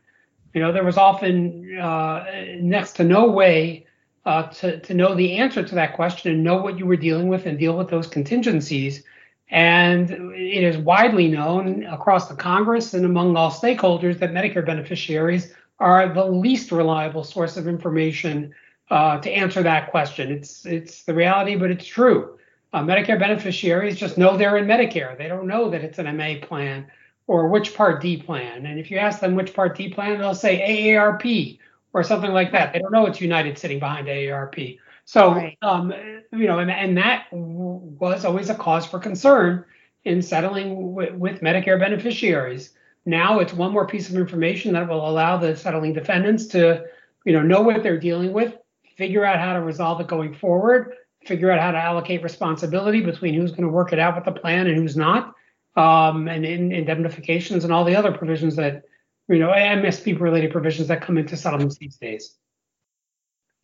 you 0.53 0.61
know 0.61 0.71
there 0.71 0.83
was 0.83 0.97
often 0.97 1.77
uh, 1.79 2.25
next 2.59 2.93
to 2.93 3.03
no 3.03 3.29
way 3.29 3.85
uh, 4.25 4.43
to, 4.43 4.79
to 4.79 4.93
know 4.93 5.15
the 5.15 5.33
answer 5.33 5.63
to 5.63 5.75
that 5.75 5.95
question 5.95 6.31
and 6.31 6.43
know 6.43 6.61
what 6.61 6.79
you 6.79 6.85
were 6.85 6.95
dealing 6.95 7.27
with 7.27 7.45
and 7.45 7.59
deal 7.59 7.77
with 7.77 7.89
those 7.89 8.07
contingencies. 8.07 9.03
And 9.49 10.09
it 10.09 10.63
is 10.63 10.77
widely 10.77 11.27
known 11.27 11.83
across 11.85 12.27
the 12.27 12.35
Congress 12.35 12.93
and 12.93 13.05
among 13.05 13.35
all 13.35 13.51
stakeholders 13.51 14.17
that 14.19 14.31
Medicare 14.31 14.65
beneficiaries 14.65 15.53
are 15.79 16.13
the 16.13 16.25
least 16.25 16.71
reliable 16.71 17.23
source 17.23 17.57
of 17.57 17.67
information 17.67 18.53
uh, 18.89 19.19
to 19.19 19.31
answer 19.31 19.63
that 19.63 19.91
question. 19.91 20.31
It's 20.31 20.65
it's 20.65 21.03
the 21.03 21.13
reality, 21.13 21.55
but 21.55 21.71
it's 21.71 21.85
true. 21.85 22.37
Uh, 22.73 22.81
Medicare 22.81 23.19
beneficiaries 23.19 23.97
just 23.97 24.17
know 24.17 24.35
they're 24.35 24.57
in 24.57 24.65
Medicare. 24.65 25.17
They 25.17 25.27
don't 25.27 25.47
know 25.47 25.69
that 25.69 25.83
it's 25.83 25.99
an 25.99 26.17
MA 26.17 26.35
plan 26.41 26.87
or 27.27 27.47
which 27.47 27.75
Part 27.75 28.01
D 28.01 28.17
plan. 28.17 28.65
And 28.65 28.79
if 28.79 28.89
you 28.89 28.97
ask 28.97 29.19
them 29.19 29.35
which 29.35 29.53
Part 29.53 29.77
D 29.77 29.89
plan, 29.89 30.19
they'll 30.19 30.33
say 30.33 30.59
AARP 30.59 31.59
or 31.93 32.03
something 32.03 32.31
like 32.31 32.51
that. 32.51 32.73
They 32.73 32.79
don't 32.79 32.91
know 32.91 33.05
it's 33.05 33.21
United 33.21 33.57
sitting 33.57 33.79
behind 33.79 34.07
AARP. 34.07 34.79
So, 35.05 35.33
Right. 35.33 35.57
um, 35.61 35.93
you 36.31 36.47
know, 36.47 36.59
and, 36.59 36.71
and 36.71 36.97
that 36.97 37.25
w- 37.31 37.81
was 37.99 38.25
always 38.25 38.49
a 38.49 38.55
cause 38.55 38.85
for 38.85 38.99
concern 38.99 39.65
in 40.05 40.21
settling 40.21 40.93
with, 40.93 41.13
with 41.13 41.41
Medicare 41.41 41.79
beneficiaries. 41.79 42.71
Now 43.05 43.39
it's 43.39 43.53
one 43.53 43.71
more 43.73 43.85
piece 43.85 44.09
of 44.09 44.15
information 44.15 44.73
that 44.73 44.87
will 44.87 45.07
allow 45.07 45.37
the 45.37 45.55
settling 45.55 45.93
defendants 45.93 46.47
to, 46.47 46.85
you 47.25 47.33
know, 47.33 47.41
know 47.41 47.61
what 47.61 47.83
they're 47.83 47.99
dealing 47.99 48.31
with, 48.31 48.55
figure 48.95 49.25
out 49.25 49.39
how 49.39 49.53
to 49.53 49.61
resolve 49.61 49.99
it 49.99 50.07
going 50.07 50.33
forward, 50.33 50.93
figure 51.25 51.51
out 51.51 51.59
how 51.59 51.71
to 51.71 51.77
allocate 51.77 52.23
responsibility 52.23 53.01
between 53.01 53.33
who's 53.33 53.51
going 53.51 53.63
to 53.63 53.69
work 53.69 53.91
it 53.93 53.99
out 53.99 54.15
with 54.15 54.23
the 54.25 54.39
plan 54.39 54.67
and 54.67 54.77
who's 54.77 54.95
not, 54.95 55.33
um, 55.75 56.27
and 56.29 56.45
in, 56.45 56.71
indemnifications 56.71 57.63
and 57.65 57.73
all 57.73 57.83
the 57.83 57.95
other 57.95 58.11
provisions 58.11 58.55
that, 58.55 58.83
you 59.27 59.39
know, 59.39 59.49
MSP 59.49 60.17
related 60.19 60.51
provisions 60.51 60.87
that 60.87 61.01
come 61.01 61.17
into 61.17 61.35
settlements 61.35 61.77
these 61.77 61.97
days. 61.97 62.35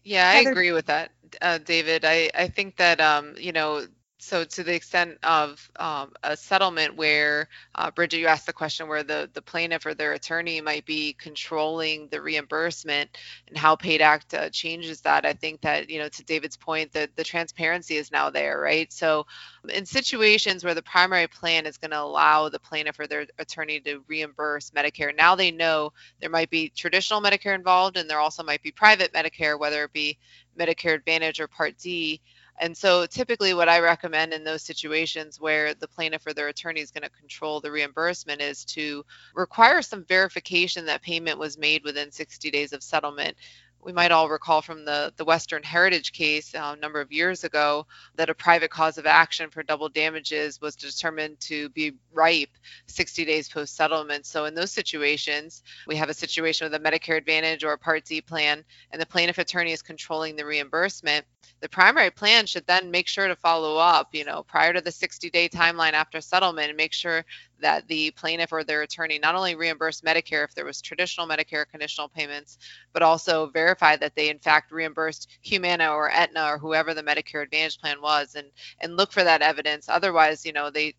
Yeah, 0.03 0.29
I 0.29 0.35
Heather- 0.35 0.51
agree 0.51 0.71
with 0.71 0.85
that, 0.87 1.11
uh, 1.41 1.57
David. 1.59 2.05
I, 2.05 2.29
I 2.35 2.47
think 2.47 2.77
that, 2.77 2.99
um, 2.99 3.35
you 3.37 3.51
know, 3.51 3.85
so 4.19 4.45
to 4.45 4.63
the 4.63 4.75
extent 4.75 5.19
of 5.23 5.71
um, 5.77 6.13
a 6.23 6.37
settlement 6.37 6.97
where, 6.97 7.49
uh, 7.75 7.91
Bridget, 7.91 8.19
you 8.19 8.27
asked 8.27 8.47
the 8.47 8.53
question 8.53 8.87
where 8.89 9.03
the, 9.03 9.29
the 9.33 9.43
plaintiff 9.43 9.85
or 9.85 9.95
their 9.95 10.13
attorney 10.13 10.61
might 10.61 10.85
be 10.85 11.13
controlling 11.13 12.09
the 12.09 12.21
reimbursement 12.21 13.11
and 13.49 13.57
how 13.57 13.75
PAID 13.77 14.01
Act 14.01 14.33
uh, 14.35 14.49
changes 14.51 15.01
that. 15.01 15.25
I 15.25 15.33
think 15.33 15.61
that, 15.61 15.89
you 15.89 15.99
know, 15.99 16.09
to 16.09 16.25
David's 16.25 16.57
point, 16.57 16.93
that 16.93 17.15
the 17.17 17.25
transparency 17.25 17.97
is 17.97 18.11
now 18.11 18.31
there, 18.31 18.59
right? 18.61 18.91
So 18.93 19.27
in 19.69 19.85
situations 19.85 20.63
where 20.65 20.75
the 20.75 20.83
primary 20.83 21.27
plan 21.27 21.67
is 21.67 21.77
going 21.77 21.91
to 21.91 22.01
allow 22.01 22.49
the 22.49 22.59
plaintiff 22.59 22.99
or 22.99 23.07
their 23.07 23.27
attorney 23.39 23.81
to 23.81 24.03
reimburse 24.07 24.71
Medicare, 24.71 25.15
now 25.17 25.35
they 25.35 25.51
know 25.51 25.93
there 26.21 26.31
might 26.31 26.51
be 26.51 26.69
traditional 26.69 27.21
Medicare 27.21 27.55
involved 27.55 27.97
and 27.97 28.09
there 28.09 28.19
also 28.21 28.43
might 28.43 28.63
be 28.63 28.71
private 28.71 29.13
Medicare, 29.13 29.59
whether 29.59 29.85
it 29.85 29.93
be 29.93 30.17
Medicare 30.59 30.95
Advantage 30.95 31.39
or 31.41 31.47
Part 31.47 31.77
D. 31.77 32.21
And 32.59 32.75
so 32.75 33.05
typically 33.05 33.53
what 33.53 33.69
I 33.69 33.79
recommend 33.79 34.33
in 34.33 34.43
those 34.43 34.63
situations 34.63 35.39
where 35.39 35.73
the 35.73 35.87
plaintiff 35.87 36.27
or 36.27 36.33
their 36.33 36.49
attorney 36.49 36.81
is 36.81 36.91
going 36.91 37.03
to 37.03 37.09
control 37.09 37.61
the 37.61 37.71
reimbursement 37.71 38.41
is 38.41 38.65
to 38.65 39.05
require 39.33 39.81
some 39.81 40.03
verification 40.05 40.85
that 40.85 41.01
payment 41.01 41.39
was 41.39 41.57
made 41.57 41.83
within 41.85 42.11
60 42.11 42.51
days 42.51 42.73
of 42.73 42.83
settlement. 42.83 43.37
We 43.81 43.93
might 43.93 44.11
all 44.11 44.29
recall 44.29 44.61
from 44.61 44.83
the, 44.83 45.13
the 45.15 45.23
Western 45.23 45.63
Heritage 45.63 46.11
case 46.11 46.53
uh, 46.53 46.75
a 46.77 46.79
number 46.79 46.99
of 46.99 47.11
years 47.11 47.43
ago 47.43 47.87
that 48.15 48.29
a 48.29 48.33
private 48.33 48.69
cause 48.69 48.97
of 48.97 49.05
action 49.05 49.49
for 49.49 49.63
double 49.63 49.87
damages 49.87 50.59
was 50.59 50.75
determined 50.75 51.39
to 51.41 51.69
be 51.69 51.93
ripe 52.13 52.49
60 52.87 53.23
days 53.25 53.47
post 53.47 53.75
settlement. 53.75 54.25
So 54.25 54.45
in 54.45 54.53
those 54.53 54.71
situations, 54.71 55.63
we 55.87 55.95
have 55.95 56.09
a 56.09 56.13
situation 56.13 56.65
with 56.69 56.73
a 56.73 56.83
Medicare 56.83 57.17
Advantage 57.17 57.63
or 57.63 57.71
a 57.71 57.77
Part 57.77 58.05
D 58.05 58.21
plan, 58.21 58.63
and 58.91 59.01
the 59.01 59.05
plaintiff 59.05 59.37
attorney 59.37 59.71
is 59.71 59.81
controlling 59.81 60.35
the 60.35 60.45
reimbursement. 60.45 61.25
The 61.61 61.69
primary 61.69 62.11
plan 62.11 62.45
should 62.45 62.67
then 62.67 62.91
make 62.91 63.07
sure 63.07 63.27
to 63.27 63.35
follow 63.35 63.77
up, 63.77 64.09
you 64.13 64.25
know, 64.25 64.43
prior 64.43 64.73
to 64.73 64.81
the 64.81 64.91
60 64.91 65.29
day 65.29 65.49
timeline 65.49 65.93
after 65.93 66.21
settlement 66.21 66.69
and 66.69 66.77
make 66.77 66.93
sure 66.93 67.25
that 67.61 67.87
the 67.87 68.11
plaintiff 68.11 68.51
or 68.51 68.63
their 68.63 68.81
attorney 68.81 69.19
not 69.19 69.35
only 69.35 69.55
reimburse 69.55 70.01
Medicare 70.01 70.45
if 70.45 70.55
there 70.55 70.65
was 70.65 70.81
traditional 70.81 71.27
Medicare 71.27 71.67
conditional 71.69 72.09
payments, 72.09 72.57
but 72.93 73.01
also 73.03 73.47
verify 73.47 73.95
that 73.97 74.15
they 74.15 74.29
in 74.29 74.39
fact 74.39 74.71
reimbursed 74.71 75.29
Humana 75.41 75.89
or 75.91 76.11
Aetna 76.11 76.45
or 76.45 76.57
whoever 76.57 76.93
the 76.93 77.03
Medicare 77.03 77.43
Advantage 77.43 77.79
plan 77.79 78.01
was 78.01 78.35
and 78.35 78.47
and 78.79 78.97
look 78.97 79.11
for 79.11 79.23
that 79.23 79.41
evidence. 79.41 79.89
Otherwise, 79.89 80.45
you 80.45 80.53
know, 80.53 80.69
they 80.69 80.95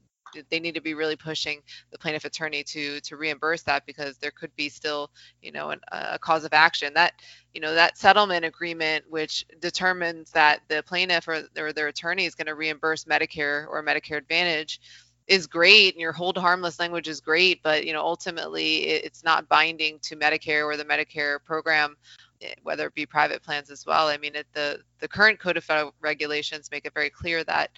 they 0.51 0.61
need 0.61 0.75
to 0.75 0.81
be 0.81 0.95
really 0.95 1.17
pushing 1.17 1.61
the 1.91 1.99
plaintiff 1.99 2.25
attorney 2.25 2.63
to 2.63 3.01
to 3.01 3.17
reimburse 3.17 3.63
that 3.63 3.85
because 3.87 4.19
there 4.19 4.31
could 4.31 4.55
be 4.57 4.69
still 4.69 5.11
you 5.43 5.53
know 5.53 5.71
an, 5.71 5.81
a 5.93 6.19
cause 6.19 6.45
of 6.45 6.53
action 6.53 6.93
that 6.95 7.15
you 7.53 7.61
know 7.61 7.75
that 7.75 7.99
settlement 7.99 8.45
agreement 8.45 9.05
which 9.09 9.45
determines 9.61 10.31
that 10.31 10.61
the 10.69 10.83
plaintiff 10.87 11.27
or, 11.29 11.43
or 11.59 11.73
their 11.73 11.89
attorney 11.89 12.27
is 12.27 12.35
going 12.35 12.47
to 12.47 12.55
reimburse 12.55 13.05
medicare 13.05 13.67
or 13.69 13.83
medicare 13.83 14.19
advantage 14.19 14.81
is 15.31 15.47
great 15.47 15.95
and 15.95 16.01
your 16.01 16.13
hold 16.13 16.37
harmless 16.37 16.81
language 16.81 17.07
is 17.07 17.21
great 17.21 17.63
but 17.63 17.87
you 17.87 17.93
know 17.93 18.03
ultimately 18.03 18.79
it's 18.79 19.23
not 19.23 19.49
binding 19.49 19.97
to 20.01 20.17
medicare 20.17 20.65
or 20.65 20.77
the 20.77 20.85
medicare 20.85 21.43
program 21.45 21.97
eh, 22.43 22.53
whether 22.65 22.89
it 22.89 22.95
be 22.95 23.07
private 23.07 23.41
plans 23.41 23.71
as 23.71 23.87
well. 23.87 24.09
I 24.09 24.19
mean 24.19 24.35
it, 24.35 24.49
the 24.55 24.81
the 24.99 25.07
current 25.07 25.39
code 25.39 25.57
of 25.57 25.63
federal 25.63 25.95
regulations 26.01 26.69
make 26.73 26.85
it 26.85 26.93
very 26.93 27.11
clear 27.11 27.45
that 27.45 27.71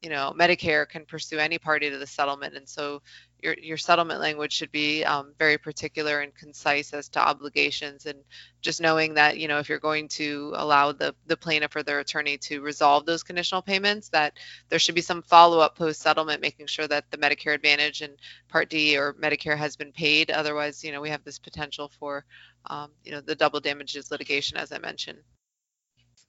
you 0.00 0.08
know 0.08 0.32
medicare 0.38 0.88
can 0.88 1.04
pursue 1.04 1.38
any 1.38 1.58
party 1.58 1.90
to 1.90 1.98
the 1.98 2.06
settlement. 2.06 2.54
And 2.54 2.68
so 2.68 3.02
your, 3.42 3.54
your 3.60 3.76
settlement 3.76 4.20
language 4.20 4.52
should 4.52 4.72
be 4.72 5.04
um, 5.04 5.32
very 5.38 5.58
particular 5.58 6.20
and 6.20 6.34
concise 6.34 6.92
as 6.92 7.08
to 7.08 7.20
obligations 7.20 8.06
and 8.06 8.18
just 8.60 8.80
knowing 8.80 9.14
that 9.14 9.38
you 9.38 9.48
know 9.48 9.58
if 9.58 9.68
you're 9.68 9.78
going 9.78 10.08
to 10.08 10.52
allow 10.56 10.92
the, 10.92 11.14
the 11.26 11.36
plaintiff 11.36 11.74
or 11.76 11.82
their 11.82 12.00
attorney 12.00 12.36
to 12.38 12.60
resolve 12.60 13.06
those 13.06 13.22
conditional 13.22 13.62
payments 13.62 14.08
that 14.08 14.34
there 14.68 14.78
should 14.78 14.94
be 14.94 15.00
some 15.00 15.22
follow-up 15.22 15.76
post-settlement 15.76 16.40
making 16.40 16.66
sure 16.66 16.86
that 16.86 17.10
the 17.10 17.18
medicare 17.18 17.54
advantage 17.54 18.02
and 18.02 18.14
part 18.48 18.68
d 18.70 18.96
or 18.96 19.14
medicare 19.14 19.56
has 19.56 19.76
been 19.76 19.92
paid 19.92 20.30
otherwise 20.30 20.84
you 20.84 20.92
know 20.92 21.00
we 21.00 21.10
have 21.10 21.24
this 21.24 21.38
potential 21.38 21.90
for 21.98 22.24
um, 22.66 22.90
you 23.04 23.12
know 23.12 23.20
the 23.20 23.34
double 23.34 23.60
damages 23.60 24.10
litigation 24.10 24.56
as 24.56 24.72
i 24.72 24.78
mentioned 24.78 25.18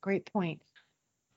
Great 0.02 0.26
point. 0.32 0.62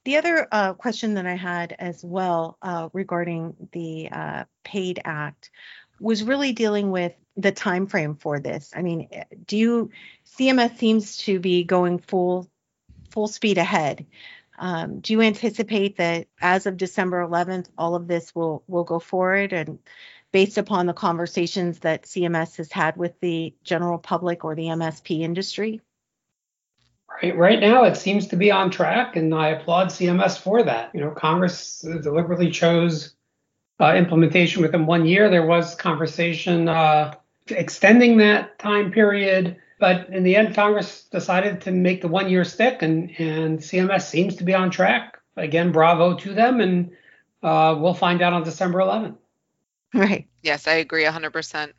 The 0.05 0.17
other 0.19 0.47
uh, 0.53 0.75
question 0.75 1.15
that 1.15 1.27
I 1.27 1.35
had 1.35 1.75
as 1.79 2.05
well 2.05 2.59
uh, 2.61 2.91
regarding 2.93 3.57
the 3.73 4.11
uh, 4.11 4.45
PAID 4.63 5.01
Act 5.05 5.51
was 5.99 6.23
really 6.23 6.53
dealing 6.53 6.91
with 6.91 7.15
the 7.37 7.53
time 7.53 7.87
frame 7.87 8.15
for 8.17 8.39
this. 8.39 8.73
I 8.77 8.83
mean, 8.83 9.09
eh, 9.11 9.25
do 9.47 9.57
you 9.57 9.91
CMS 10.39 10.77
seems 10.79 11.17
to 11.19 11.41
be 11.41 11.65
going 11.65 11.99
full 11.99 12.51
full 13.11 13.29
speed 13.29 13.59
ahead. 13.59 14.07
Um, 14.59 15.01
do 15.01 15.13
you 15.13 15.23
anticipate 15.23 15.97
that 15.97 16.27
as 16.41 16.67
of 16.67 16.77
December 16.77 17.27
11th, 17.27 17.69
all 17.79 17.95
of 17.95 18.07
this 18.07 18.35
will 18.35 18.63
will 18.67 18.85
go 18.85 18.99
forward 18.99 19.53
and 19.53 19.79
based 20.33 20.59
upon 20.59 20.87
the 20.87 20.93
conversations 20.93 21.79
that 21.81 22.03
CMS 22.03 22.57
has 22.57 22.71
had 22.73 22.97
with 22.97 23.19
the 23.21 23.55
general 23.63 23.99
public 23.99 24.45
or 24.45 24.55
the 24.55 24.67
MSP 24.67 25.21
industry? 25.21 25.81
Right, 27.23 27.37
right 27.37 27.61
now, 27.61 27.85
it 27.85 27.97
seems 27.97 28.29
to 28.29 28.37
be 28.37 28.51
on 28.51 28.71
track, 28.71 29.17
and 29.17 29.35
I 29.35 29.49
applaud 29.49 29.89
CMS 29.89 30.39
for 30.39 30.63
that. 30.63 30.91
You 30.95 31.01
know, 31.01 31.11
Congress 31.11 31.81
deliberately 31.81 32.51
chose 32.51 33.15
uh, 33.81 33.95
implementation 33.95 34.63
within 34.63 34.87
one 34.87 35.07
year. 35.07 35.31
There 35.31 35.47
was 35.47 35.75
conversation 35.75 36.69
uh, 36.69 37.15
extending 37.49 38.19
that 38.19 38.59
time 38.59 38.91
period, 38.91 39.57
but 39.79 40.09
in 40.09 40.23
the 40.25 40.37
end, 40.37 40.55
Congress 40.55 41.05
decided 41.05 41.61
to 41.63 41.71
make 41.71 42.01
the 42.01 42.09
one 42.09 42.29
year 42.29 42.45
stick, 42.45 42.83
and 42.83 43.11
and 43.19 43.59
CMS 43.59 44.03
seems 44.03 44.37
to 44.37 44.45
be 44.45 44.55
on 44.55 44.71
track. 44.71 45.19
Again, 45.37 45.73
bravo 45.73 46.17
to 46.19 46.33
them, 46.33 46.61
and 46.61 46.93
uh, 47.43 47.77
we'll 47.79 47.95
find 47.95 48.23
out 48.23 48.33
on 48.33 48.45
December 48.45 48.79
11th. 48.81 49.17
Right. 49.93 50.27
yes 50.43 50.67
i 50.67 50.73
agree 50.73 51.05
100% 51.05 51.73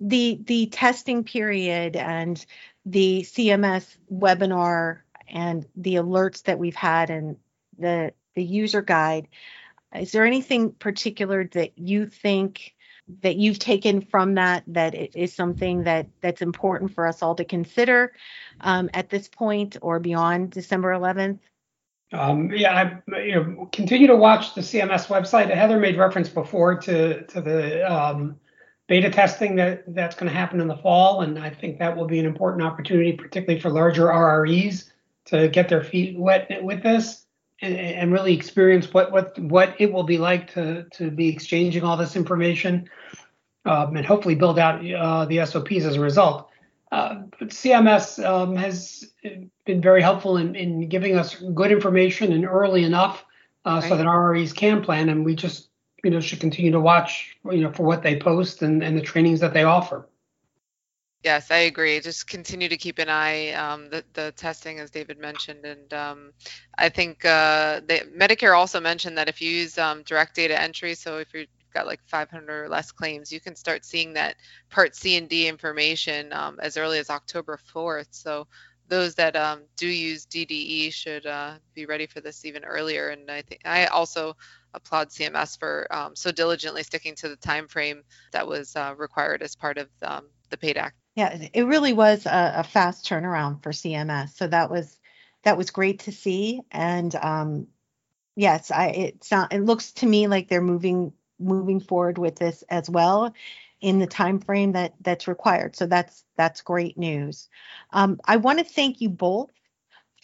the 0.00 0.38
the 0.44 0.66
testing 0.66 1.24
period 1.24 1.96
and 1.96 2.44
the 2.90 3.22
CMS 3.22 3.96
webinar 4.12 5.00
and 5.28 5.66
the 5.76 5.96
alerts 5.96 6.44
that 6.44 6.58
we've 6.58 6.76
had 6.76 7.10
and 7.10 7.36
the 7.78 8.12
the 8.34 8.42
user 8.42 8.82
guide 8.82 9.28
is 9.94 10.12
there 10.12 10.24
anything 10.24 10.72
particular 10.72 11.44
that 11.44 11.78
you 11.78 12.06
think 12.06 12.74
that 13.22 13.36
you've 13.36 13.58
taken 13.58 14.02
from 14.02 14.34
that 14.34 14.64
that 14.66 14.94
is 14.94 15.32
something 15.32 15.84
that 15.84 16.08
that's 16.20 16.42
important 16.42 16.94
for 16.94 17.06
us 17.06 17.22
all 17.22 17.34
to 17.34 17.44
consider 17.44 18.12
um, 18.60 18.90
at 18.92 19.08
this 19.08 19.28
point 19.28 19.76
or 19.80 19.98
beyond 19.98 20.50
December 20.50 20.90
11th? 20.90 21.38
Um, 22.12 22.50
yeah, 22.52 23.00
I 23.08 23.18
you 23.18 23.34
know, 23.34 23.68
continue 23.72 24.06
to 24.06 24.16
watch 24.16 24.54
the 24.54 24.60
CMS 24.60 25.06
website. 25.06 25.54
Heather 25.54 25.78
made 25.78 25.96
reference 25.96 26.28
before 26.28 26.76
to 26.80 27.22
to 27.26 27.40
the 27.40 27.90
um, 27.90 28.38
beta 28.88 29.10
testing 29.10 29.54
that 29.56 29.84
that's 29.94 30.16
going 30.16 30.30
to 30.30 30.36
happen 30.36 30.60
in 30.60 30.66
the 30.66 30.76
fall, 30.76 31.20
and 31.20 31.38
I 31.38 31.50
think 31.50 31.78
that 31.78 31.96
will 31.96 32.06
be 32.06 32.18
an 32.18 32.26
important 32.26 32.62
opportunity, 32.62 33.12
particularly 33.12 33.60
for 33.60 33.70
larger 33.70 34.06
RREs, 34.06 34.90
to 35.26 35.48
get 35.48 35.68
their 35.68 35.84
feet 35.84 36.18
wet 36.18 36.48
with 36.62 36.82
this 36.82 37.26
and, 37.60 37.76
and 37.76 38.12
really 38.12 38.34
experience 38.34 38.92
what 38.92 39.12
what 39.12 39.38
what 39.38 39.74
it 39.78 39.92
will 39.92 40.04
be 40.04 40.18
like 40.18 40.52
to 40.54 40.84
to 40.94 41.10
be 41.10 41.28
exchanging 41.28 41.84
all 41.84 41.96
this 41.96 42.16
information, 42.16 42.88
um, 43.66 43.96
and 43.96 44.06
hopefully 44.06 44.34
build 44.34 44.58
out 44.58 44.84
uh, 44.90 45.26
the 45.26 45.44
SOPs 45.44 45.84
as 45.84 45.96
a 45.96 46.00
result. 46.00 46.48
Uh, 46.90 47.22
but 47.38 47.48
CMS 47.50 48.24
um, 48.24 48.56
has 48.56 49.12
been 49.66 49.82
very 49.82 50.00
helpful 50.00 50.38
in, 50.38 50.56
in 50.56 50.88
giving 50.88 51.18
us 51.18 51.34
good 51.34 51.70
information 51.70 52.32
and 52.32 52.46
early 52.46 52.82
enough 52.82 53.26
uh, 53.66 53.78
so 53.82 53.94
that 53.94 54.06
RREs 54.06 54.56
can 54.56 54.82
plan, 54.82 55.10
and 55.10 55.22
we 55.22 55.34
just 55.34 55.67
you 56.04 56.10
know 56.10 56.20
should 56.20 56.40
continue 56.40 56.70
to 56.72 56.80
watch 56.80 57.36
you 57.50 57.62
know 57.62 57.72
for 57.72 57.82
what 57.84 58.02
they 58.02 58.18
post 58.18 58.62
and, 58.62 58.82
and 58.82 58.96
the 58.96 59.02
trainings 59.02 59.40
that 59.40 59.52
they 59.52 59.64
offer. 59.64 60.08
Yes, 61.24 61.50
I 61.50 61.58
agree. 61.58 61.98
Just 61.98 62.28
continue 62.28 62.68
to 62.68 62.76
keep 62.76 63.00
an 63.00 63.08
eye 63.08 63.50
um, 63.52 63.90
the 63.90 64.04
the 64.12 64.32
testing, 64.36 64.78
as 64.78 64.90
David 64.90 65.18
mentioned, 65.18 65.64
and 65.64 65.92
um, 65.92 66.32
I 66.76 66.88
think 66.88 67.24
uh, 67.24 67.80
the 67.80 68.08
Medicare 68.16 68.56
also 68.56 68.78
mentioned 68.80 69.18
that 69.18 69.28
if 69.28 69.42
you 69.42 69.50
use 69.50 69.78
um, 69.78 70.04
direct 70.04 70.36
data 70.36 70.60
entry, 70.60 70.94
so 70.94 71.18
if 71.18 71.34
you've 71.34 71.48
got 71.74 71.86
like 71.86 72.00
500 72.06 72.64
or 72.64 72.68
less 72.68 72.92
claims, 72.92 73.32
you 73.32 73.40
can 73.40 73.56
start 73.56 73.84
seeing 73.84 74.12
that 74.12 74.36
Part 74.70 74.94
C 74.94 75.16
and 75.16 75.28
D 75.28 75.48
information 75.48 76.32
um, 76.32 76.58
as 76.60 76.76
early 76.76 76.98
as 76.98 77.10
October 77.10 77.58
4th. 77.74 78.08
So 78.10 78.46
those 78.88 79.14
that 79.16 79.36
um, 79.36 79.62
do 79.76 79.86
use 79.86 80.26
DDE 80.26 80.92
should 80.92 81.26
uh, 81.26 81.54
be 81.74 81.86
ready 81.86 82.06
for 82.06 82.20
this 82.20 82.44
even 82.44 82.64
earlier. 82.64 83.10
And 83.10 83.30
I 83.30 83.42
think 83.42 83.62
I 83.64 83.86
also 83.86 84.36
applaud 84.74 85.08
CMS 85.10 85.58
for 85.58 85.86
um, 85.90 86.16
so 86.16 86.30
diligently 86.30 86.82
sticking 86.82 87.14
to 87.16 87.28
the 87.28 87.36
time 87.36 87.68
frame 87.68 88.02
that 88.32 88.46
was 88.46 88.74
uh, 88.76 88.94
required 88.96 89.42
as 89.42 89.54
part 89.54 89.78
of 89.78 89.88
um, 90.02 90.26
the 90.50 90.56
PAID 90.56 90.78
Act. 90.78 90.96
Yeah, 91.14 91.48
it 91.52 91.64
really 91.64 91.92
was 91.92 92.26
a, 92.26 92.54
a, 92.58 92.64
fast 92.64 93.04
turnaround 93.04 93.62
for 93.62 93.70
CMS. 93.70 94.36
So 94.36 94.46
that 94.46 94.70
was 94.70 94.98
that 95.42 95.56
was 95.56 95.70
great 95.70 96.00
to 96.00 96.12
see. 96.12 96.60
And 96.70 97.12
um, 97.16 97.66
yes, 98.36 98.70
I 98.70 98.86
it 98.88 99.24
sound 99.24 99.52
it 99.52 99.64
looks 99.64 99.92
to 99.94 100.06
me 100.06 100.28
like 100.28 100.48
they're 100.48 100.60
moving 100.60 101.12
moving 101.40 101.80
forward 101.80 102.18
with 102.18 102.36
this 102.36 102.62
as 102.68 102.88
well 102.88 103.34
in 103.80 103.98
the 103.98 104.06
time 104.06 104.40
frame 104.40 104.72
that 104.72 104.94
that's 105.00 105.28
required. 105.28 105.76
So 105.76 105.86
that's 105.86 106.24
that's 106.36 106.62
great 106.62 106.98
news. 106.98 107.48
Um, 107.92 108.20
I 108.24 108.36
want 108.36 108.58
to 108.58 108.64
thank 108.64 109.00
you 109.00 109.08
both 109.08 109.50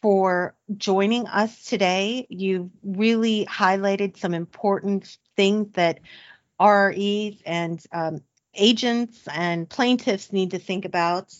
for 0.03 0.55
joining 0.77 1.27
us 1.27 1.65
today. 1.65 2.27
You've 2.29 2.71
really 2.83 3.47
highlighted 3.47 4.19
some 4.19 4.35
important 4.35 5.17
things 5.37 5.73
that 5.75 6.01
RREs 6.61 7.41
and 7.47 7.83
um, 7.93 8.21
agents 8.55 9.27
and 9.33 9.69
plaintiffs 9.69 10.33
need 10.33 10.51
to 10.51 10.59
think 10.59 10.85
about, 10.85 11.35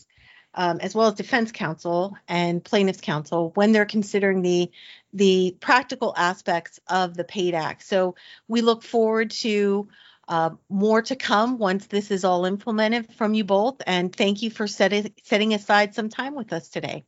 um, 0.53 0.79
as 0.79 0.95
well 0.95 1.07
as 1.07 1.13
defense 1.13 1.51
counsel 1.51 2.17
and 2.27 2.63
plaintiffs 2.63 3.01
counsel 3.01 3.51
when 3.55 3.71
they're 3.71 3.85
considering 3.85 4.41
the 4.41 4.71
the 5.13 5.55
practical 5.59 6.13
aspects 6.17 6.79
of 6.87 7.15
the 7.15 7.23
PAID 7.23 7.53
Act. 7.53 7.83
So 7.83 8.15
we 8.47 8.61
look 8.61 8.83
forward 8.83 9.31
to 9.31 9.87
uh, 10.27 10.51
more 10.69 11.01
to 11.03 11.15
come 11.15 11.57
once 11.57 11.87
this 11.87 12.11
is 12.11 12.23
all 12.23 12.45
implemented 12.45 13.13
from 13.13 13.33
you 13.33 13.43
both. 13.43 13.81
And 13.85 14.15
thank 14.15 14.41
you 14.41 14.49
for 14.49 14.67
setting 14.67 15.13
setting 15.23 15.53
aside 15.53 15.93
some 15.93 16.09
time 16.09 16.35
with 16.35 16.53
us 16.53 16.69
today. 16.69 17.03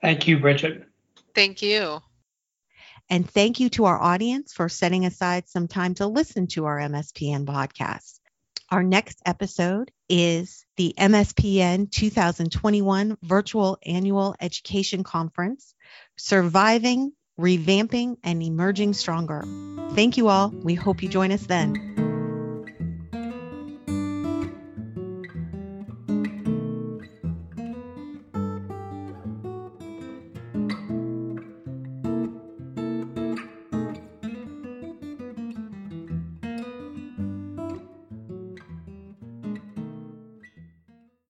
Thank 0.00 0.26
you, 0.28 0.38
Bridget. 0.38 0.86
Thank 1.34 1.62
you. 1.62 2.00
And 3.10 3.28
thank 3.28 3.60
you 3.60 3.68
to 3.70 3.84
our 3.84 4.00
audience 4.00 4.52
for 4.54 4.68
setting 4.68 5.04
aside 5.04 5.48
some 5.48 5.68
time 5.68 5.94
to 5.94 6.06
listen 6.06 6.46
to 6.48 6.64
our 6.64 6.78
MSPN 6.78 7.44
podcast. 7.44 8.18
Our 8.70 8.82
next 8.82 9.20
episode 9.26 9.90
is 10.08 10.64
the 10.76 10.94
MSPN 10.98 11.90
2021 11.90 13.18
Virtual 13.22 13.78
Annual 13.84 14.36
Education 14.40 15.04
Conference 15.04 15.74
Surviving, 16.16 17.12
Revamping, 17.38 18.16
and 18.24 18.42
Emerging 18.42 18.94
Stronger. 18.94 19.44
Thank 19.90 20.16
you 20.16 20.28
all. 20.28 20.48
We 20.48 20.74
hope 20.74 21.02
you 21.02 21.08
join 21.08 21.30
us 21.30 21.46
then. 21.46 22.13